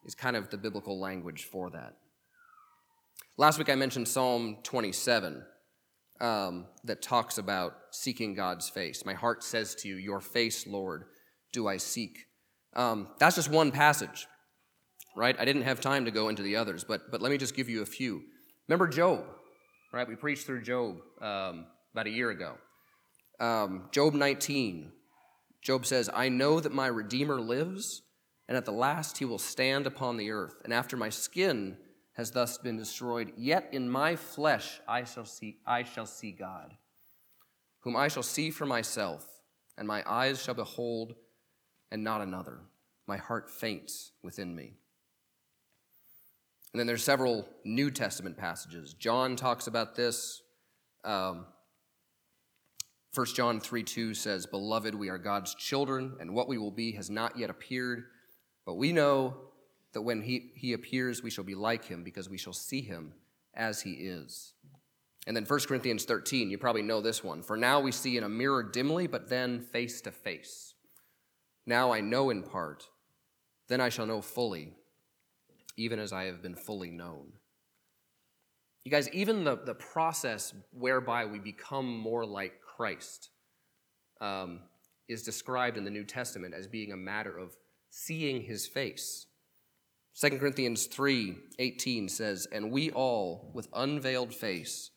is 0.04 0.14
kind 0.14 0.36
of 0.36 0.48
the 0.50 0.56
biblical 0.56 0.98
language 0.98 1.44
for 1.44 1.70
that. 1.70 1.96
Last 3.36 3.58
week 3.58 3.68
I 3.68 3.74
mentioned 3.74 4.08
Psalm 4.08 4.58
27 4.62 5.42
um, 6.20 6.66
that 6.84 7.02
talks 7.02 7.38
about 7.38 7.74
seeking 7.90 8.34
God's 8.34 8.68
face. 8.68 9.04
My 9.04 9.14
heart 9.14 9.42
says 9.44 9.74
to 9.76 9.88
you, 9.88 9.96
Your 9.96 10.20
face, 10.20 10.66
Lord, 10.66 11.04
do 11.52 11.68
I 11.68 11.76
seek. 11.76 12.26
Um, 12.74 13.08
that's 13.18 13.36
just 13.36 13.50
one 13.50 13.70
passage, 13.70 14.26
right? 15.16 15.36
I 15.38 15.44
didn't 15.44 15.62
have 15.62 15.80
time 15.80 16.04
to 16.04 16.10
go 16.10 16.28
into 16.28 16.42
the 16.42 16.56
others, 16.56 16.84
but, 16.84 17.10
but 17.10 17.22
let 17.22 17.32
me 17.32 17.38
just 17.38 17.54
give 17.54 17.68
you 17.68 17.82
a 17.82 17.86
few. 17.86 18.22
Remember 18.68 18.86
Job, 18.86 19.24
right? 19.92 20.06
We 20.06 20.14
preached 20.14 20.46
through 20.46 20.62
Job 20.62 20.96
um, 21.20 21.66
about 21.92 22.06
a 22.06 22.10
year 22.10 22.30
ago. 22.30 22.54
Um, 23.40 23.88
Job 23.92 24.14
19, 24.14 24.92
Job 25.62 25.86
says, 25.86 26.10
I 26.12 26.28
know 26.28 26.60
that 26.60 26.72
my 26.72 26.86
Redeemer 26.86 27.40
lives, 27.40 28.02
and 28.48 28.56
at 28.56 28.64
the 28.64 28.72
last 28.72 29.18
he 29.18 29.24
will 29.24 29.38
stand 29.38 29.86
upon 29.86 30.16
the 30.16 30.30
earth. 30.30 30.60
And 30.64 30.72
after 30.72 30.96
my 30.96 31.08
skin 31.08 31.76
has 32.18 32.32
thus 32.32 32.58
been 32.58 32.76
destroyed, 32.76 33.32
yet 33.36 33.68
in 33.70 33.88
my 33.88 34.16
flesh 34.16 34.80
I 34.88 35.04
shall 35.04 35.24
see, 35.24 35.60
I 35.64 35.84
shall 35.84 36.04
see 36.04 36.32
God, 36.32 36.74
whom 37.80 37.94
I 37.94 38.08
shall 38.08 38.24
see 38.24 38.50
for 38.50 38.66
myself, 38.66 39.24
and 39.78 39.86
my 39.86 40.02
eyes 40.04 40.42
shall 40.42 40.54
behold, 40.54 41.14
and 41.92 42.02
not 42.02 42.20
another. 42.20 42.58
My 43.06 43.18
heart 43.18 43.48
faints 43.48 44.10
within 44.20 44.54
me. 44.54 44.74
And 46.72 46.80
then 46.80 46.88
there's 46.88 47.04
several 47.04 47.48
New 47.64 47.88
Testament 47.90 48.36
passages. 48.36 48.94
John 48.94 49.36
talks 49.36 49.68
about 49.68 49.94
this. 49.94 50.42
Um, 51.04 51.46
1 53.14 53.26
John 53.26 53.60
3 53.60 53.84
2 53.84 54.12
says, 54.12 54.44
Beloved, 54.44 54.94
we 54.94 55.08
are 55.08 55.18
God's 55.18 55.54
children, 55.54 56.16
and 56.20 56.34
what 56.34 56.48
we 56.48 56.58
will 56.58 56.72
be 56.72 56.92
has 56.92 57.08
not 57.08 57.38
yet 57.38 57.48
appeared. 57.48 58.06
But 58.66 58.74
we 58.74 58.92
know 58.92 59.47
that 59.92 60.02
when 60.02 60.22
he, 60.22 60.52
he 60.54 60.72
appears, 60.72 61.22
we 61.22 61.30
shall 61.30 61.44
be 61.44 61.54
like 61.54 61.84
him, 61.84 62.04
because 62.04 62.28
we 62.28 62.38
shall 62.38 62.52
see 62.52 62.80
him 62.80 63.12
as 63.54 63.82
he 63.82 63.92
is. 63.92 64.52
And 65.26 65.36
then 65.36 65.44
1 65.44 65.60
Corinthians 65.60 66.04
13, 66.04 66.50
you 66.50 66.58
probably 66.58 66.82
know 66.82 67.00
this 67.00 67.22
one. 67.22 67.42
For 67.42 67.56
now 67.56 67.80
we 67.80 67.92
see 67.92 68.16
in 68.16 68.24
a 68.24 68.28
mirror 68.28 68.62
dimly, 68.62 69.06
but 69.06 69.28
then 69.28 69.60
face 69.60 70.00
to 70.02 70.10
face. 70.10 70.74
Now 71.66 71.92
I 71.92 72.00
know 72.00 72.30
in 72.30 72.42
part, 72.42 72.88
then 73.68 73.80
I 73.80 73.90
shall 73.90 74.06
know 74.06 74.22
fully, 74.22 74.72
even 75.76 75.98
as 75.98 76.12
I 76.12 76.24
have 76.24 76.42
been 76.42 76.54
fully 76.54 76.90
known. 76.90 77.32
You 78.84 78.90
guys, 78.90 79.10
even 79.10 79.44
the, 79.44 79.56
the 79.56 79.74
process 79.74 80.54
whereby 80.72 81.26
we 81.26 81.38
become 81.38 81.86
more 81.86 82.24
like 82.24 82.54
Christ 82.62 83.28
um, 84.22 84.60
is 85.08 85.22
described 85.22 85.76
in 85.76 85.84
the 85.84 85.90
New 85.90 86.04
Testament 86.04 86.54
as 86.54 86.66
being 86.66 86.92
a 86.92 86.96
matter 86.96 87.36
of 87.36 87.54
seeing 87.90 88.42
his 88.42 88.66
face. 88.66 89.26
2 90.20 90.30
Corinthians 90.30 90.86
3 90.86 91.36
18 91.60 92.08
says, 92.08 92.48
And 92.50 92.72
we 92.72 92.90
all, 92.90 93.52
with 93.54 93.68
unveiled 93.72 94.34
face, 94.34 94.90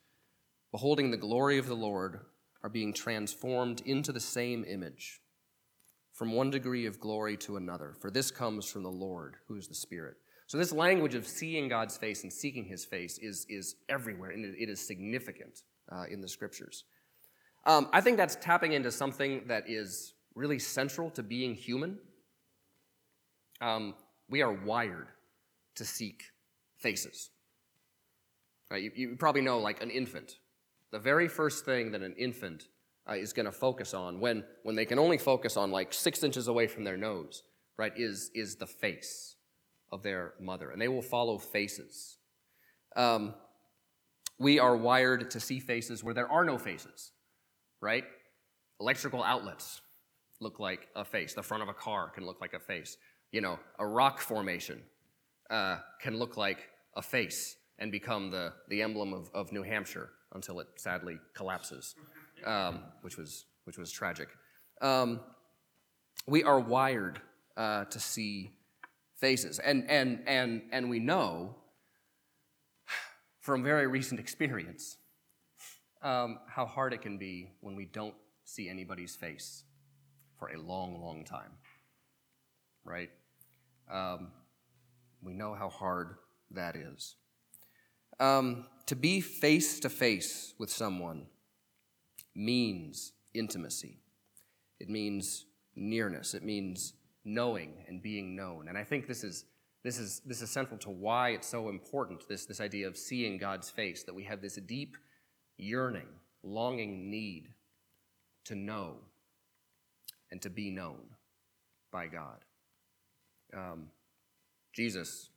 beholding 0.71 1.11
the 1.11 1.17
glory 1.17 1.59
of 1.59 1.67
the 1.67 1.75
Lord, 1.75 2.21
are 2.63 2.69
being 2.69 2.91
transformed 2.91 3.81
into 3.85 4.11
the 4.11 4.19
same 4.19 4.65
image, 4.67 5.21
from 6.13 6.33
one 6.33 6.49
degree 6.49 6.87
of 6.87 6.99
glory 6.99 7.37
to 7.37 7.57
another. 7.57 7.93
For 7.99 8.09
this 8.09 8.31
comes 8.31 8.65
from 8.65 8.81
the 8.81 8.89
Lord, 8.89 9.35
who 9.47 9.57
is 9.57 9.67
the 9.67 9.75
Spirit. 9.75 10.15
So, 10.47 10.57
this 10.57 10.71
language 10.71 11.13
of 11.13 11.27
seeing 11.27 11.69
God's 11.69 11.97
face 11.97 12.23
and 12.23 12.33
seeking 12.33 12.65
his 12.65 12.83
face 12.83 13.19
is, 13.21 13.45
is 13.47 13.75
everywhere, 13.89 14.31
and 14.31 14.43
it 14.43 14.69
is 14.69 14.85
significant 14.85 15.59
uh, 15.91 16.05
in 16.09 16.21
the 16.21 16.27
scriptures. 16.27 16.85
Um, 17.67 17.89
I 17.93 18.01
think 18.01 18.17
that's 18.17 18.37
tapping 18.37 18.73
into 18.73 18.91
something 18.91 19.43
that 19.47 19.65
is 19.67 20.15
really 20.33 20.57
central 20.57 21.11
to 21.11 21.21
being 21.21 21.53
human. 21.53 21.99
Um, 23.61 23.93
we 24.31 24.41
are 24.41 24.53
wired 24.53 25.09
to 25.75 25.85
seek 25.85 26.23
faces. 26.77 27.29
Right? 28.71 28.83
You, 28.83 28.91
you, 28.95 29.15
probably 29.17 29.41
know, 29.41 29.59
like 29.59 29.83
an 29.83 29.91
infant, 29.91 30.37
the 30.91 30.99
very 30.99 31.27
first 31.27 31.65
thing 31.65 31.91
that 31.91 32.01
an 32.01 32.15
infant 32.17 32.69
uh, 33.07 33.13
is 33.13 33.33
going 33.33 33.45
to 33.45 33.51
focus 33.51 33.93
on 33.93 34.19
when, 34.19 34.43
when 34.63 34.75
they 34.75 34.85
can 34.85 34.97
only 34.97 35.17
focus 35.17 35.57
on 35.57 35.69
like 35.69 35.93
six 35.93 36.23
inches 36.23 36.47
away 36.47 36.67
from 36.67 36.85
their 36.85 36.97
nose, 36.97 37.43
right, 37.77 37.91
is, 37.97 38.31
is 38.33 38.55
the 38.55 38.65
face 38.65 39.35
of 39.91 40.01
their 40.01 40.33
mother. 40.39 40.71
And 40.71 40.81
they 40.81 40.87
will 40.87 41.01
follow 41.01 41.37
faces. 41.37 42.17
Um, 42.95 43.33
we 44.39 44.59
are 44.59 44.75
wired 44.75 45.31
to 45.31 45.39
see 45.39 45.59
faces 45.59 46.03
where 46.03 46.13
there 46.13 46.31
are 46.31 46.45
no 46.45 46.57
faces, 46.57 47.11
right? 47.81 48.05
Electrical 48.79 49.23
outlets 49.23 49.81
look 50.39 50.59
like 50.59 50.87
a 50.95 51.03
face. 51.03 51.33
The 51.33 51.43
front 51.43 51.61
of 51.61 51.69
a 51.69 51.73
car 51.73 52.09
can 52.09 52.25
look 52.25 52.39
like 52.39 52.53
a 52.53 52.59
face 52.59 52.97
you 53.31 53.41
know, 53.41 53.59
a 53.79 53.85
rock 53.85 54.19
formation 54.19 54.81
uh, 55.49 55.77
can 56.01 56.17
look 56.17 56.37
like 56.37 56.69
a 56.95 57.01
face 57.01 57.55
and 57.79 57.91
become 57.91 58.29
the, 58.29 58.53
the 58.69 58.81
emblem 58.81 59.13
of, 59.13 59.29
of 59.33 59.51
New 59.51 59.63
Hampshire 59.63 60.09
until 60.33 60.59
it 60.59 60.67
sadly 60.75 61.17
collapses, 61.33 61.95
um, 62.45 62.79
which, 63.01 63.17
was, 63.17 63.45
which 63.65 63.77
was 63.77 63.91
tragic. 63.91 64.29
Um, 64.81 65.19
we 66.27 66.43
are 66.43 66.59
wired 66.59 67.21
uh, 67.57 67.85
to 67.85 67.99
see 67.99 68.51
faces. 69.17 69.59
And, 69.59 69.89
and, 69.89 70.21
and, 70.27 70.63
and 70.71 70.89
we 70.89 70.99
know 70.99 71.55
from 73.39 73.63
very 73.63 73.87
recent 73.87 74.19
experience 74.19 74.97
um, 76.01 76.39
how 76.47 76.65
hard 76.65 76.93
it 76.93 77.01
can 77.01 77.17
be 77.17 77.51
when 77.61 77.75
we 77.75 77.85
don't 77.85 78.15
see 78.43 78.69
anybody's 78.69 79.15
face 79.15 79.63
for 80.37 80.49
a 80.49 80.59
long, 80.59 80.99
long 81.01 81.23
time. 81.23 81.51
Right? 82.83 83.09
Um, 83.91 84.31
we 85.21 85.33
know 85.33 85.53
how 85.53 85.69
hard 85.69 86.15
that 86.51 86.75
is. 86.75 87.15
Um, 88.19 88.65
to 88.87 88.95
be 88.95 89.21
face 89.21 89.79
to 89.81 89.89
face 89.89 90.53
with 90.57 90.69
someone 90.69 91.27
means 92.35 93.13
intimacy, 93.33 93.99
it 94.79 94.89
means 94.89 95.45
nearness, 95.75 96.33
it 96.33 96.43
means 96.43 96.93
knowing 97.25 97.85
and 97.87 98.01
being 98.01 98.35
known. 98.35 98.67
And 98.67 98.77
I 98.77 98.83
think 98.83 99.07
this 99.07 99.23
is. 99.23 99.45
This 99.83 99.97
is, 99.97 100.21
this 100.27 100.43
is 100.43 100.51
central 100.51 100.77
to 100.81 100.91
why 100.91 101.29
it's 101.29 101.47
so 101.47 101.67
important, 101.67 102.27
this, 102.29 102.45
this 102.45 102.61
idea 102.61 102.87
of 102.87 102.95
seeing 102.95 103.39
God's 103.39 103.67
face, 103.67 104.03
that 104.03 104.13
we 104.13 104.25
have 104.25 104.39
this 104.39 104.57
deep 104.57 104.95
yearning, 105.57 106.05
longing 106.43 107.09
need 107.09 107.47
to 108.45 108.53
know 108.53 108.97
and 110.29 110.39
to 110.43 110.51
be 110.51 110.69
known 110.69 111.01
by 111.91 112.05
God. 112.05 112.45
Um, 113.55 113.87
Jesus, 114.73 115.29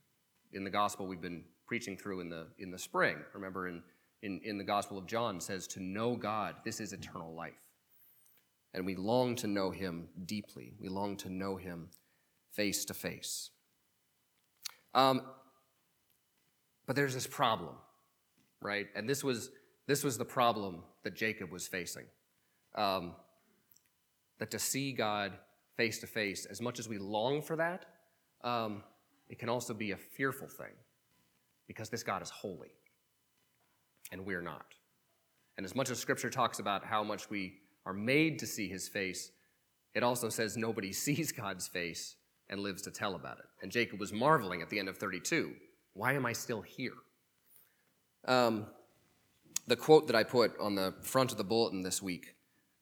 in 0.53 0.63
the 0.63 0.69
gospel 0.69 1.07
we've 1.07 1.21
been 1.21 1.43
preaching 1.67 1.97
through 1.97 2.21
in 2.21 2.29
the, 2.29 2.47
in 2.59 2.71
the 2.71 2.79
spring, 2.79 3.17
remember 3.33 3.67
in, 3.67 3.81
in, 4.21 4.39
in 4.43 4.57
the 4.57 4.63
Gospel 4.63 4.97
of 4.97 5.05
John, 5.05 5.41
says 5.41 5.67
to 5.67 5.81
know 5.81 6.15
God, 6.15 6.55
this 6.63 6.79
is 6.79 6.93
eternal 6.93 7.33
life. 7.33 7.53
And 8.73 8.85
we 8.85 8.95
long 8.95 9.35
to 9.37 9.47
know 9.47 9.71
him 9.71 10.07
deeply. 10.25 10.73
We 10.79 10.89
long 10.89 11.15
to 11.17 11.29
know 11.29 11.55
him 11.55 11.89
face 12.51 12.85
to 12.85 12.93
face. 12.93 13.51
Um, 14.93 15.21
but 16.85 16.95
there's 16.95 17.13
this 17.13 17.27
problem, 17.27 17.75
right? 18.61 18.87
And 18.95 19.09
this 19.09 19.23
was, 19.23 19.49
this 19.87 20.03
was 20.03 20.17
the 20.17 20.25
problem 20.25 20.83
that 21.03 21.15
Jacob 21.15 21.51
was 21.51 21.67
facing. 21.67 22.05
Um, 22.75 23.13
that 24.39 24.51
to 24.51 24.59
see 24.59 24.91
God 24.91 25.33
face 25.77 25.99
to 25.99 26.07
face, 26.07 26.45
as 26.45 26.61
much 26.61 26.79
as 26.79 26.89
we 26.89 26.97
long 26.97 27.41
for 27.41 27.55
that, 27.55 27.85
um, 28.45 28.83
it 29.27 29.39
can 29.39 29.49
also 29.49 29.73
be 29.73 29.91
a 29.91 29.97
fearful 29.97 30.47
thing 30.47 30.73
because 31.67 31.89
this 31.89 32.03
God 32.03 32.21
is 32.21 32.29
holy 32.29 32.71
and 34.11 34.25
we're 34.25 34.41
not. 34.41 34.65
And 35.57 35.65
as 35.65 35.75
much 35.75 35.89
as 35.89 35.99
Scripture 35.99 36.29
talks 36.29 36.59
about 36.59 36.85
how 36.85 37.03
much 37.03 37.29
we 37.29 37.55
are 37.85 37.93
made 37.93 38.39
to 38.39 38.47
see 38.47 38.69
his 38.69 38.87
face, 38.87 39.31
it 39.93 40.03
also 40.03 40.29
says 40.29 40.55
nobody 40.55 40.93
sees 41.05 41.31
God's 41.31 41.67
face 41.67 42.15
and 42.49 42.61
lives 42.61 42.83
to 42.83 42.91
tell 42.91 43.15
about 43.15 43.39
it. 43.39 43.45
And 43.61 43.71
Jacob 43.71 43.99
was 43.99 44.13
marveling 44.13 44.61
at 44.61 44.69
the 44.69 44.79
end 44.79 44.87
of 44.87 44.97
32 44.97 45.53
why 45.95 46.11
am 46.11 46.25
I 46.25 46.33
still 46.33 46.61
here? 46.61 46.91
Um, 48.27 48.67
the 49.65 49.77
quote 49.77 50.07
that 50.07 50.15
I 50.15 50.23
put 50.23 50.59
on 50.59 50.75
the 50.75 50.93
front 51.01 51.31
of 51.31 51.37
the 51.37 51.43
bulletin 51.45 51.83
this 51.83 52.01
week 52.01 52.35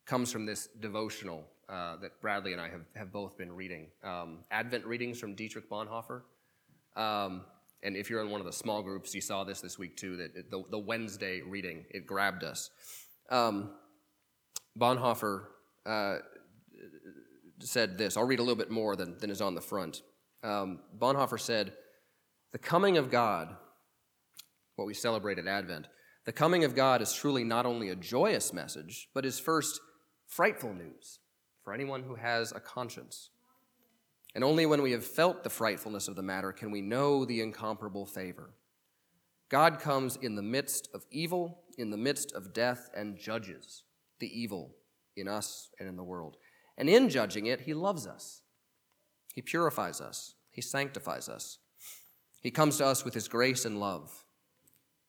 comes 0.05 0.31
from 0.31 0.47
this 0.47 0.67
devotional 0.79 1.45
uh, 1.69 1.97
that 1.97 2.19
Bradley 2.21 2.51
and 2.51 2.61
I 2.61 2.69
have, 2.69 2.81
have 2.95 3.11
both 3.11 3.37
been 3.37 3.51
reading 3.51 3.87
um, 4.03 4.39
Advent 4.51 4.85
readings 4.85 5.19
from 5.19 5.33
Dietrich 5.35 5.69
Bonhoeffer. 5.69 6.21
Um, 6.95 7.45
and 7.81 7.95
if 7.95 8.09
you're 8.09 8.21
in 8.21 8.29
one 8.29 8.39
of 8.39 8.45
the 8.45 8.53
small 8.53 8.81
groups, 8.81 9.13
you 9.13 9.21
saw 9.21 9.43
this 9.43 9.61
this 9.61 9.77
week 9.77 9.97
too, 9.97 10.17
that 10.17 10.49
the, 10.49 10.63
the 10.71 10.77
Wednesday 10.77 11.41
reading, 11.41 11.85
it 11.89 12.05
grabbed 12.05 12.43
us. 12.43 12.69
Um, 13.29 13.71
Bonhoeffer 14.79 15.45
uh, 15.85 16.17
said 17.59 17.97
this. 17.97 18.17
I'll 18.17 18.25
read 18.25 18.39
a 18.39 18.43
little 18.43 18.55
bit 18.55 18.71
more 18.71 18.95
than, 18.95 19.17
than 19.17 19.29
is 19.29 19.41
on 19.41 19.55
the 19.55 19.61
front. 19.61 20.01
Um, 20.43 20.79
Bonhoeffer 20.97 21.39
said, 21.39 21.73
The 22.51 22.57
coming 22.57 22.97
of 22.97 23.09
God, 23.09 23.55
what 24.75 24.85
we 24.85 24.93
celebrate 24.93 25.39
at 25.39 25.47
Advent, 25.47 25.87
the 26.25 26.31
coming 26.31 26.63
of 26.63 26.75
God 26.75 27.01
is 27.01 27.13
truly 27.13 27.43
not 27.43 27.65
only 27.65 27.89
a 27.89 27.95
joyous 27.95 28.53
message, 28.53 29.09
but 29.13 29.25
is 29.25 29.39
first 29.39 29.79
frightful 30.27 30.73
news 30.73 31.19
for 31.63 31.73
anyone 31.73 32.03
who 32.03 32.15
has 32.15 32.51
a 32.51 32.59
conscience. 32.59 33.29
And 34.35 34.43
only 34.43 34.65
when 34.65 34.81
we 34.81 34.91
have 34.91 35.05
felt 35.05 35.43
the 35.43 35.49
frightfulness 35.49 36.07
of 36.07 36.15
the 36.15 36.23
matter 36.23 36.51
can 36.51 36.71
we 36.71 36.81
know 36.81 37.23
the 37.23 37.41
incomparable 37.41 38.05
favor. 38.05 38.51
God 39.49 39.79
comes 39.79 40.15
in 40.15 40.35
the 40.35 40.41
midst 40.41 40.89
of 40.93 41.05
evil, 41.11 41.59
in 41.77 41.91
the 41.91 41.97
midst 41.97 42.31
of 42.33 42.53
death, 42.53 42.89
and 42.95 43.17
judges 43.17 43.83
the 44.19 44.39
evil 44.39 44.75
in 45.15 45.27
us 45.27 45.69
and 45.79 45.87
in 45.87 45.95
the 45.95 46.03
world. 46.03 46.37
And 46.77 46.89
in 46.89 47.09
judging 47.09 47.45
it, 47.45 47.61
He 47.61 47.73
loves 47.73 48.07
us. 48.07 48.41
He 49.33 49.41
purifies 49.41 50.01
us. 50.01 50.33
He 50.49 50.61
sanctifies 50.61 51.29
us. 51.29 51.59
He 52.41 52.51
comes 52.51 52.77
to 52.77 52.85
us 52.85 53.05
with 53.05 53.13
His 53.13 53.27
grace 53.27 53.65
and 53.65 53.79
love. 53.79 54.25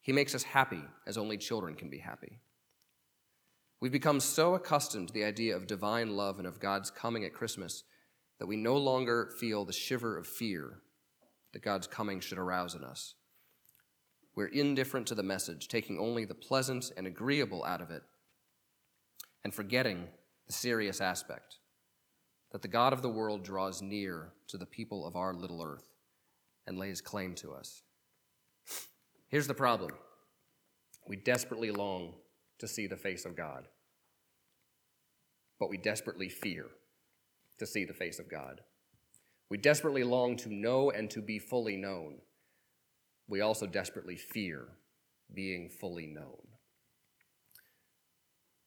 He 0.00 0.12
makes 0.12 0.34
us 0.34 0.42
happy 0.42 0.84
as 1.06 1.16
only 1.16 1.38
children 1.38 1.74
can 1.74 1.88
be 1.88 1.98
happy. 1.98 2.40
We've 3.84 3.92
become 3.92 4.20
so 4.20 4.54
accustomed 4.54 5.08
to 5.08 5.12
the 5.12 5.24
idea 5.24 5.54
of 5.54 5.66
divine 5.66 6.16
love 6.16 6.38
and 6.38 6.48
of 6.48 6.58
God's 6.58 6.90
coming 6.90 7.22
at 7.22 7.34
Christmas 7.34 7.84
that 8.38 8.46
we 8.46 8.56
no 8.56 8.78
longer 8.78 9.30
feel 9.38 9.66
the 9.66 9.74
shiver 9.74 10.16
of 10.16 10.26
fear 10.26 10.78
that 11.52 11.60
God's 11.60 11.86
coming 11.86 12.20
should 12.20 12.38
arouse 12.38 12.74
in 12.74 12.82
us. 12.82 13.14
We're 14.34 14.46
indifferent 14.46 15.06
to 15.08 15.14
the 15.14 15.22
message, 15.22 15.68
taking 15.68 15.98
only 15.98 16.24
the 16.24 16.34
pleasant 16.34 16.92
and 16.96 17.06
agreeable 17.06 17.62
out 17.62 17.82
of 17.82 17.90
it, 17.90 18.02
and 19.44 19.52
forgetting 19.52 20.06
the 20.46 20.54
serious 20.54 21.02
aspect 21.02 21.58
that 22.52 22.62
the 22.62 22.68
God 22.68 22.94
of 22.94 23.02
the 23.02 23.10
world 23.10 23.44
draws 23.44 23.82
near 23.82 24.32
to 24.48 24.56
the 24.56 24.64
people 24.64 25.06
of 25.06 25.14
our 25.14 25.34
little 25.34 25.62
earth 25.62 25.90
and 26.66 26.78
lays 26.78 27.02
claim 27.02 27.34
to 27.34 27.52
us. 27.52 27.82
Here's 29.28 29.46
the 29.46 29.52
problem 29.52 29.90
we 31.06 31.16
desperately 31.16 31.70
long 31.70 32.14
to 32.60 32.66
see 32.66 32.86
the 32.86 32.96
face 32.96 33.26
of 33.26 33.36
God. 33.36 33.68
But 35.64 35.70
we 35.70 35.78
desperately 35.78 36.28
fear 36.28 36.66
to 37.58 37.66
see 37.66 37.86
the 37.86 37.94
face 37.94 38.18
of 38.18 38.30
God. 38.30 38.60
We 39.48 39.56
desperately 39.56 40.04
long 40.04 40.36
to 40.36 40.52
know 40.52 40.90
and 40.90 41.08
to 41.08 41.22
be 41.22 41.38
fully 41.38 41.78
known. 41.78 42.18
We 43.28 43.40
also 43.40 43.66
desperately 43.66 44.16
fear 44.16 44.68
being 45.32 45.70
fully 45.70 46.06
known. 46.06 46.42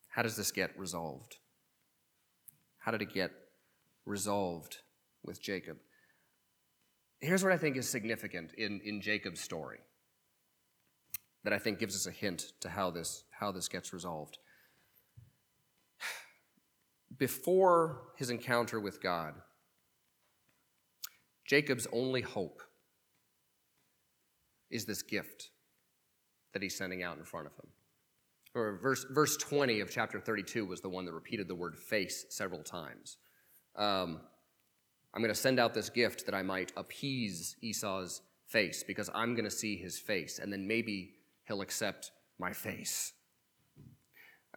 How 0.08 0.24
does 0.24 0.36
this 0.36 0.52
get 0.52 0.72
resolved? 0.76 1.38
How 2.80 2.90
did 2.90 3.04
it 3.04 3.14
get 3.14 3.30
resolved 4.04 4.78
with 5.24 5.40
Jacob? 5.40 5.78
Here's 7.22 7.44
what 7.44 7.54
I 7.54 7.60
think 7.60 7.78
is 7.78 7.88
significant 7.88 8.54
in, 8.58 8.82
in 8.84 9.02
Jacob's 9.02 9.42
story 9.42 9.82
that 11.44 11.54
I 11.54 11.60
think 11.60 11.78
gives 11.78 11.96
us 11.96 12.08
a 12.08 12.12
hint 12.12 12.54
to 12.62 12.70
how 12.70 12.90
this, 12.90 13.24
how 13.30 13.52
this 13.52 13.68
gets 13.68 13.94
resolved. 13.94 14.40
Before 17.18 18.02
his 18.16 18.30
encounter 18.30 18.80
with 18.80 19.02
God, 19.02 19.34
Jacob's 21.46 21.88
only 21.92 22.22
hope 22.22 22.62
is 24.70 24.86
this 24.86 25.02
gift 25.02 25.50
that 26.54 26.62
he's 26.62 26.78
sending 26.78 27.04
out 27.04 27.18
in 27.18 27.24
front 27.24 27.48
of 27.48 27.54
him. 27.54 27.70
Or 28.54 28.78
verse, 28.82 29.06
verse 29.10 29.38
20 29.38 29.80
of 29.80 29.90
chapter 29.90 30.20
32 30.20 30.66
was 30.66 30.82
the 30.82 30.90
one 30.90 31.06
that 31.06 31.14
repeated 31.14 31.48
the 31.48 31.56
word 31.56 31.78
face 31.78 32.26
several 32.30 32.64
times. 32.64 33.18
Um, 33.76 34.22
I'm 35.14 35.22
going 35.22 35.34
to 35.34 35.40
send 35.40 35.60
out 35.60 35.74
this 35.74 35.90
gift 35.90 36.26
that 36.26 36.36
I 36.36 36.44
might 36.44 36.74
appease 36.76 37.56
Esau's 37.62 38.22
face 38.48 38.84
because 38.84 39.10
I'm 39.14 39.34
going 39.34 39.46
to 39.46 39.52
see 39.52 39.78
his 39.78 40.00
face, 40.00 40.40
and 40.40 40.52
then 40.52 40.68
maybe 40.68 41.14
he'll 41.48 41.62
accept 41.62 42.12
my 42.40 42.54
face. 42.54 43.14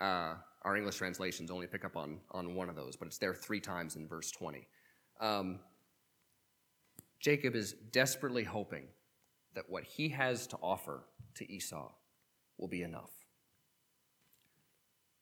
Uh, 0.01 0.35
our 0.63 0.77
English 0.77 0.97
translations 0.97 1.51
only 1.51 1.67
pick 1.67 1.85
up 1.85 1.97
on, 1.97 2.21
on 2.33 2.55
one 2.55 2.69
of 2.69 2.77
those, 2.77 2.97
but 2.97 3.07
it's 3.07 3.19
there 3.19 3.35
three 3.35 3.61
times 3.61 3.97
in 3.97 4.07
verse 4.07 4.31
20. 4.31 4.67
Um, 5.21 5.61
Jacob 7.19 7.55
is 7.55 7.75
desperately 7.93 8.45
hoping 8.45 8.85
that 9.55 9.65
what 9.69 9.85
he 9.85 10.09
has 10.11 10.47
to 10.49 10.57
offer 10.63 11.05
to 11.35 11.51
Esau 11.51 11.91
will 12.59 12.69
be 12.69 12.83
enough. 12.83 13.11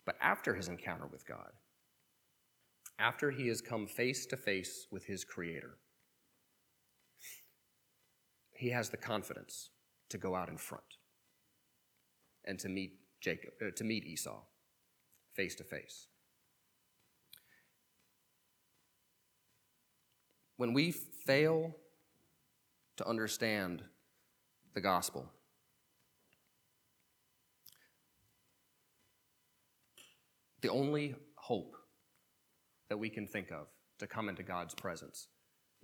But 0.05 0.17
after 0.21 0.55
his 0.55 0.69
encounter 0.69 1.07
with 1.07 1.27
God, 1.27 1.53
after 2.99 3.31
he 3.31 3.47
has 3.49 3.61
come 3.61 3.87
face 3.87 4.27
to 4.27 4.37
face 4.37 4.87
with 4.91 5.05
his 5.05 5.25
Creator, 5.25 5.79
he 8.53 8.71
has 8.71 8.91
the 8.91 8.97
confidence 8.97 9.71
to 10.09 10.19
go 10.19 10.35
out 10.35 10.49
in 10.49 10.57
front 10.57 10.83
and 12.45 12.59
to 12.59 12.69
meet 12.69 12.99
Jacob, 13.21 13.51
uh, 13.63 13.71
to 13.77 13.85
meet 13.85 14.05
Esau 14.05 14.41
face 15.39 15.55
to 15.55 15.63
face. 15.63 16.09
When 20.57 20.73
we 20.75 20.91
fail 20.91 21.77
to 22.97 23.07
understand 23.07 23.85
the 24.75 24.81
gospel, 24.81 25.31
the 30.61 30.71
only 30.71 31.15
hope 31.37 31.77
that 32.89 32.99
we 32.99 33.09
can 33.09 33.29
think 33.29 33.53
of 33.53 33.69
to 34.01 34.09
come 34.09 34.29
into 34.29 34.43
God's 34.43 34.75
presence 34.75 35.29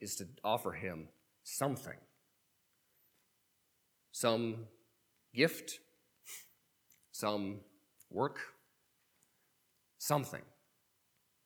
is 0.01 0.17
to 0.17 0.27
offer 0.43 0.73
Him 0.73 1.07
something 1.45 1.99
some 4.11 4.67
gift, 5.33 5.81
some 7.11 7.61
work, 8.11 8.38
something, 10.05 10.43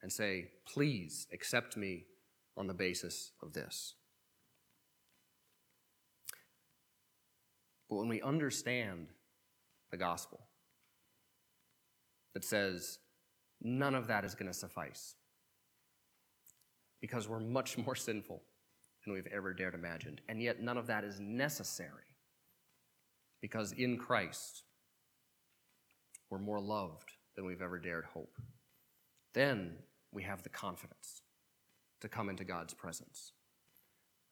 and 0.02 0.12
say, 0.12 0.48
please 0.66 1.28
accept 1.32 1.76
me 1.76 2.06
on 2.56 2.66
the 2.66 2.74
basis 2.74 3.30
of 3.40 3.52
this. 3.52 3.94
But 7.88 7.96
when 7.96 8.08
we 8.08 8.20
understand 8.20 9.08
the 9.92 9.96
gospel 9.96 10.40
that 12.34 12.44
says 12.44 12.98
none 13.62 13.94
of 13.94 14.08
that 14.08 14.24
is 14.24 14.34
going 14.34 14.50
to 14.50 14.58
suffice 14.58 15.14
because 17.00 17.28
we're 17.28 17.38
much 17.38 17.78
more 17.78 17.94
sinful 17.94 18.42
than 19.04 19.14
we've 19.14 19.28
ever 19.32 19.54
dared 19.54 19.74
imagine, 19.74 20.18
and 20.28 20.42
yet 20.42 20.60
none 20.60 20.76
of 20.76 20.88
that 20.88 21.04
is 21.04 21.20
necessary 21.20 22.16
because 23.40 23.70
in 23.70 23.96
Christ 23.96 24.64
we're 26.28 26.40
more 26.40 26.60
loved 26.60 27.12
than 27.38 27.46
we've 27.46 27.62
ever 27.62 27.78
dared 27.78 28.04
hope. 28.04 28.36
Then 29.32 29.76
we 30.10 30.24
have 30.24 30.42
the 30.42 30.48
confidence 30.48 31.22
to 32.00 32.08
come 32.08 32.28
into 32.28 32.42
God's 32.42 32.74
presence. 32.74 33.30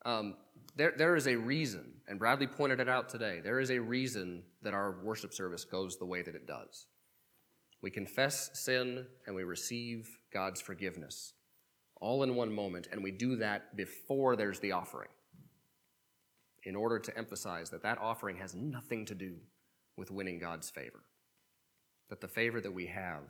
Um, 0.05 0.35
there, 0.75 0.93
there 0.97 1.15
is 1.15 1.29
a 1.29 1.37
reason, 1.37 1.85
and 2.09 2.19
Bradley 2.19 2.49
pointed 2.49 2.81
it 2.81 2.89
out 2.89 3.09
today, 3.09 3.39
there 3.41 3.61
is 3.61 3.71
a 3.71 3.79
reason 3.79 4.43
that 4.63 4.75
our 4.75 4.97
worship 5.05 5.33
service 5.33 5.65
goes 5.65 5.97
the 5.97 6.05
way 6.05 6.23
that 6.23 6.35
it 6.35 6.49
does. 6.49 6.89
We 7.81 7.93
confess 7.93 8.51
sin 8.55 9.07
and 9.25 9.37
we 9.37 9.45
receive 9.45 10.09
God's 10.33 10.61
forgiveness 10.61 11.35
all 12.01 12.25
in 12.25 12.35
one 12.35 12.53
moment, 12.53 12.89
and 12.91 13.05
we 13.05 13.13
do 13.13 13.37
that 13.37 13.77
before 13.77 14.35
there's 14.35 14.59
the 14.59 14.73
offering 14.73 15.11
in 16.65 16.75
order 16.75 16.99
to 16.99 17.17
emphasize 17.17 17.71
that 17.71 17.85
that 17.85 17.99
offering 17.99 18.39
has 18.39 18.53
nothing 18.57 19.07
to 19.07 19.15
do 19.15 19.37
with 19.97 20.11
winning 20.11 20.41
God's 20.41 20.71
favor. 20.71 21.05
That 22.09 22.21
the 22.21 22.29
favor 22.29 22.61
that 22.61 22.73
we 22.73 22.87
have 22.87 23.23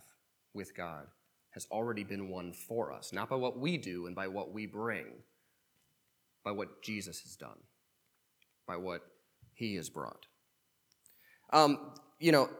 with 0.53 0.77
God 0.77 1.07
has 1.51 1.67
already 1.71 2.05
been 2.05 2.29
won 2.29 2.53
for 2.53 2.93
us, 2.93 3.13
not 3.13 3.31
by 3.31 3.37
what 3.37 3.59
we 3.59 3.79
do 3.79 4.07
and 4.07 4.15
by 4.15 4.29
what 4.29 4.53
we 4.53 4.67
bring, 4.67 5.07
by 6.45 6.51
what 6.51 6.83
Jesus 6.83 7.21
has 7.23 7.35
done, 7.35 7.59
by 8.67 8.77
what 8.77 9.01
he 9.55 9.75
has 9.77 9.89
brought. 9.89 10.27
Um, 11.51 11.93
you 12.21 12.31
know, 12.31 12.51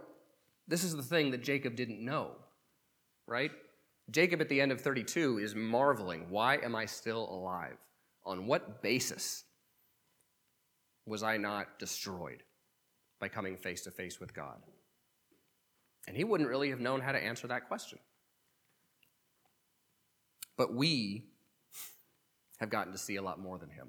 this 0.67 0.83
is 0.83 0.97
the 0.97 1.03
thing 1.03 1.31
that 1.33 1.43
Jacob 1.43 1.77
didn't 1.77 2.03
know, 2.03 2.33
right? 3.27 3.51
Jacob 4.11 4.41
at 4.41 4.49
the 4.49 4.61
end 4.61 4.73
of 4.73 4.81
32 4.81 5.39
is 5.39 5.55
marveling, 5.55 6.27
why 6.31 6.57
am 6.57 6.75
I 6.75 6.87
still 6.87 7.29
alive? 7.31 7.77
On 8.25 8.47
what 8.47 8.83
basis 8.83 9.45
was 11.07 11.23
I 11.23 11.37
not 11.37 11.79
destroyed 11.79 12.43
by 13.21 13.29
coming 13.29 13.57
face 13.57 13.83
to 13.83 13.91
face 13.91 14.19
with 14.21 14.35
God? 14.35 14.59
And 16.07 16.17
he 16.17 16.25
wouldn't 16.25 16.49
really 16.49 16.71
have 16.71 16.81
known 16.81 17.01
how 17.01 17.13
to 17.13 17.23
answer 17.23 17.47
that 17.49 17.69
question. 17.69 17.99
But 20.57 20.75
we 20.75 21.25
have 22.59 22.71
gotten 22.71 22.93
to 22.93 22.99
see 22.99 23.17
a 23.17 23.23
lot 23.23 23.39
more 23.39 23.59
than 23.59 23.71
him 23.71 23.89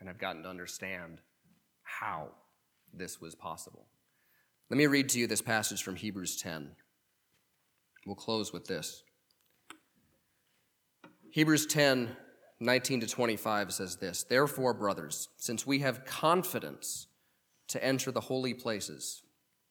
and 0.00 0.08
have 0.08 0.18
gotten 0.18 0.42
to 0.42 0.48
understand 0.48 1.20
how 1.82 2.28
this 2.92 3.20
was 3.20 3.34
possible. 3.34 3.86
Let 4.70 4.78
me 4.78 4.86
read 4.86 5.08
to 5.10 5.18
you 5.18 5.26
this 5.26 5.42
passage 5.42 5.82
from 5.82 5.96
Hebrews 5.96 6.36
10. 6.36 6.72
We'll 8.06 8.16
close 8.16 8.52
with 8.52 8.66
this. 8.66 9.04
Hebrews 11.30 11.66
10, 11.66 12.16
19 12.58 13.00
to 13.00 13.06
25 13.06 13.72
says 13.72 13.96
this 13.96 14.24
Therefore, 14.24 14.74
brothers, 14.74 15.28
since 15.36 15.66
we 15.66 15.80
have 15.80 16.04
confidence 16.04 17.06
to 17.68 17.82
enter 17.82 18.10
the 18.10 18.20
holy 18.20 18.54
places 18.54 19.21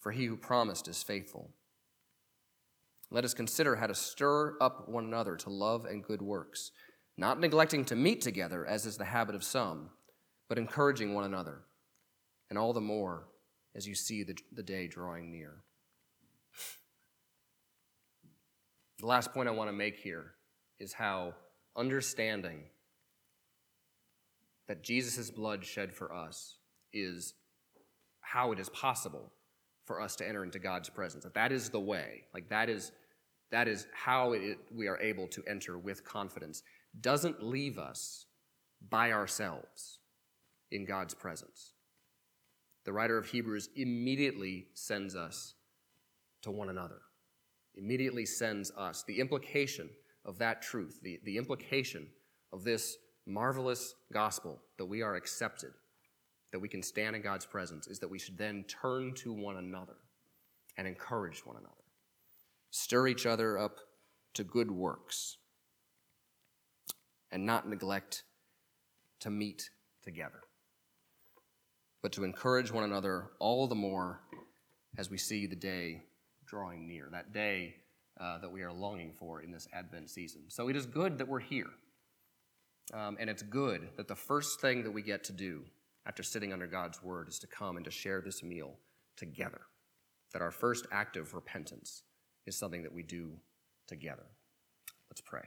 for 0.00 0.12
he 0.12 0.26
who 0.26 0.36
promised 0.36 0.88
is 0.88 1.02
faithful. 1.02 1.50
Let 3.10 3.24
us 3.24 3.34
consider 3.34 3.76
how 3.76 3.86
to 3.86 3.94
stir 3.94 4.56
up 4.60 4.88
one 4.88 5.04
another 5.04 5.36
to 5.36 5.50
love 5.50 5.86
and 5.86 6.04
good 6.04 6.20
works, 6.20 6.72
not 7.16 7.40
neglecting 7.40 7.84
to 7.86 7.96
meet 7.96 8.20
together, 8.20 8.66
as 8.66 8.84
is 8.84 8.98
the 8.98 9.04
habit 9.06 9.34
of 9.34 9.42
some, 9.42 9.90
but 10.48 10.58
encouraging 10.58 11.14
one 11.14 11.24
another, 11.24 11.62
and 12.50 12.58
all 12.58 12.72
the 12.72 12.80
more 12.80 13.28
as 13.74 13.86
you 13.86 13.94
see 13.94 14.22
the, 14.24 14.36
the 14.52 14.62
day 14.62 14.88
drawing 14.88 15.30
near. 15.30 15.62
The 18.98 19.06
last 19.06 19.32
point 19.32 19.48
I 19.48 19.52
want 19.52 19.68
to 19.68 19.76
make 19.76 19.96
here 19.96 20.32
is 20.80 20.92
how 20.92 21.34
understanding 21.76 22.64
that 24.66 24.82
Jesus' 24.82 25.30
blood 25.30 25.64
shed 25.64 25.92
for 25.92 26.12
us 26.12 26.56
is 26.92 27.34
how 28.20 28.52
it 28.52 28.58
is 28.58 28.68
possible 28.68 29.32
for 29.88 30.00
us 30.00 30.14
to 30.16 30.28
enter 30.28 30.44
into 30.44 30.60
God's 30.60 30.88
presence. 30.88 31.24
That 31.24 31.34
that 31.34 31.50
is 31.50 31.70
the 31.70 31.80
way. 31.80 32.22
Like 32.32 32.48
that 32.50 32.68
is 32.68 32.92
that 33.50 33.66
is 33.66 33.86
how 33.94 34.32
it, 34.32 34.58
we 34.70 34.86
are 34.88 35.00
able 35.00 35.26
to 35.28 35.42
enter 35.48 35.78
with 35.78 36.04
confidence, 36.04 36.62
doesn't 37.00 37.42
leave 37.42 37.78
us 37.78 38.26
by 38.90 39.10
ourselves 39.10 40.00
in 40.70 40.84
God's 40.84 41.14
presence. 41.14 41.72
The 42.84 42.92
writer 42.92 43.16
of 43.16 43.26
Hebrews 43.26 43.70
immediately 43.74 44.66
sends 44.74 45.16
us 45.16 45.54
to 46.42 46.50
one 46.50 46.68
another, 46.68 47.00
immediately 47.74 48.26
sends 48.26 48.70
us. 48.76 49.02
The 49.06 49.18
implication 49.18 49.88
of 50.26 50.38
that 50.38 50.60
truth, 50.60 51.00
the, 51.02 51.18
the 51.24 51.38
implication 51.38 52.06
of 52.52 52.64
this 52.64 52.98
marvelous 53.26 53.94
gospel 54.12 54.60
that 54.76 54.84
we 54.84 55.00
are 55.00 55.16
accepted, 55.16 55.72
that 56.52 56.60
we 56.60 56.68
can 56.68 56.82
stand 56.82 57.14
in 57.14 57.22
God's 57.22 57.46
presence, 57.46 57.86
is 57.86 57.98
that 57.98 58.10
we 58.10 58.18
should 58.18 58.38
then 58.38 58.64
turn 58.64 59.14
to 59.16 59.32
one 59.32 59.56
another 59.56 59.96
and 60.76 60.86
encourage 60.86 61.44
one 61.44 61.56
another, 61.56 61.74
stir 62.70 63.08
each 63.08 63.26
other 63.26 63.58
up 63.58 63.78
to 64.34 64.44
good 64.44 64.70
works, 64.70 65.36
and 67.30 67.44
not 67.44 67.68
neglect 67.68 68.22
to 69.20 69.30
meet 69.30 69.70
together, 70.02 70.40
but 72.02 72.12
to 72.12 72.24
encourage 72.24 72.72
one 72.72 72.84
another 72.84 73.30
all 73.38 73.66
the 73.66 73.74
more 73.74 74.20
as 74.96 75.10
we 75.10 75.18
see 75.18 75.46
the 75.46 75.56
day 75.56 76.02
drawing 76.46 76.88
near, 76.88 77.08
that 77.12 77.32
day 77.32 77.74
uh, 78.20 78.38
that 78.38 78.50
we 78.50 78.62
are 78.62 78.72
longing 78.72 79.12
for 79.12 79.42
in 79.42 79.50
this 79.50 79.68
Advent 79.72 80.08
season. 80.10 80.42
So 80.48 80.68
it 80.68 80.76
is 80.76 80.86
good 80.86 81.18
that 81.18 81.28
we're 81.28 81.40
here. 81.40 81.68
Um, 82.94 83.18
and 83.20 83.28
it's 83.28 83.42
good 83.42 83.88
that 83.96 84.08
the 84.08 84.16
first 84.16 84.60
thing 84.60 84.82
that 84.84 84.90
we 84.90 85.02
get 85.02 85.24
to 85.24 85.32
do 85.32 85.64
after 86.08 86.22
sitting 86.22 86.52
under 86.52 86.66
God's 86.66 87.02
word 87.02 87.28
is 87.28 87.38
to 87.40 87.46
come 87.46 87.76
and 87.76 87.84
to 87.84 87.90
share 87.90 88.22
this 88.22 88.42
meal 88.42 88.78
together. 89.16 89.60
That 90.32 90.42
our 90.42 90.50
first 90.50 90.86
act 90.90 91.16
of 91.16 91.34
repentance 91.34 92.02
is 92.46 92.56
something 92.56 92.82
that 92.82 92.92
we 92.92 93.02
do 93.02 93.32
together. 93.86 94.26
Let's 95.10 95.20
pray. 95.20 95.44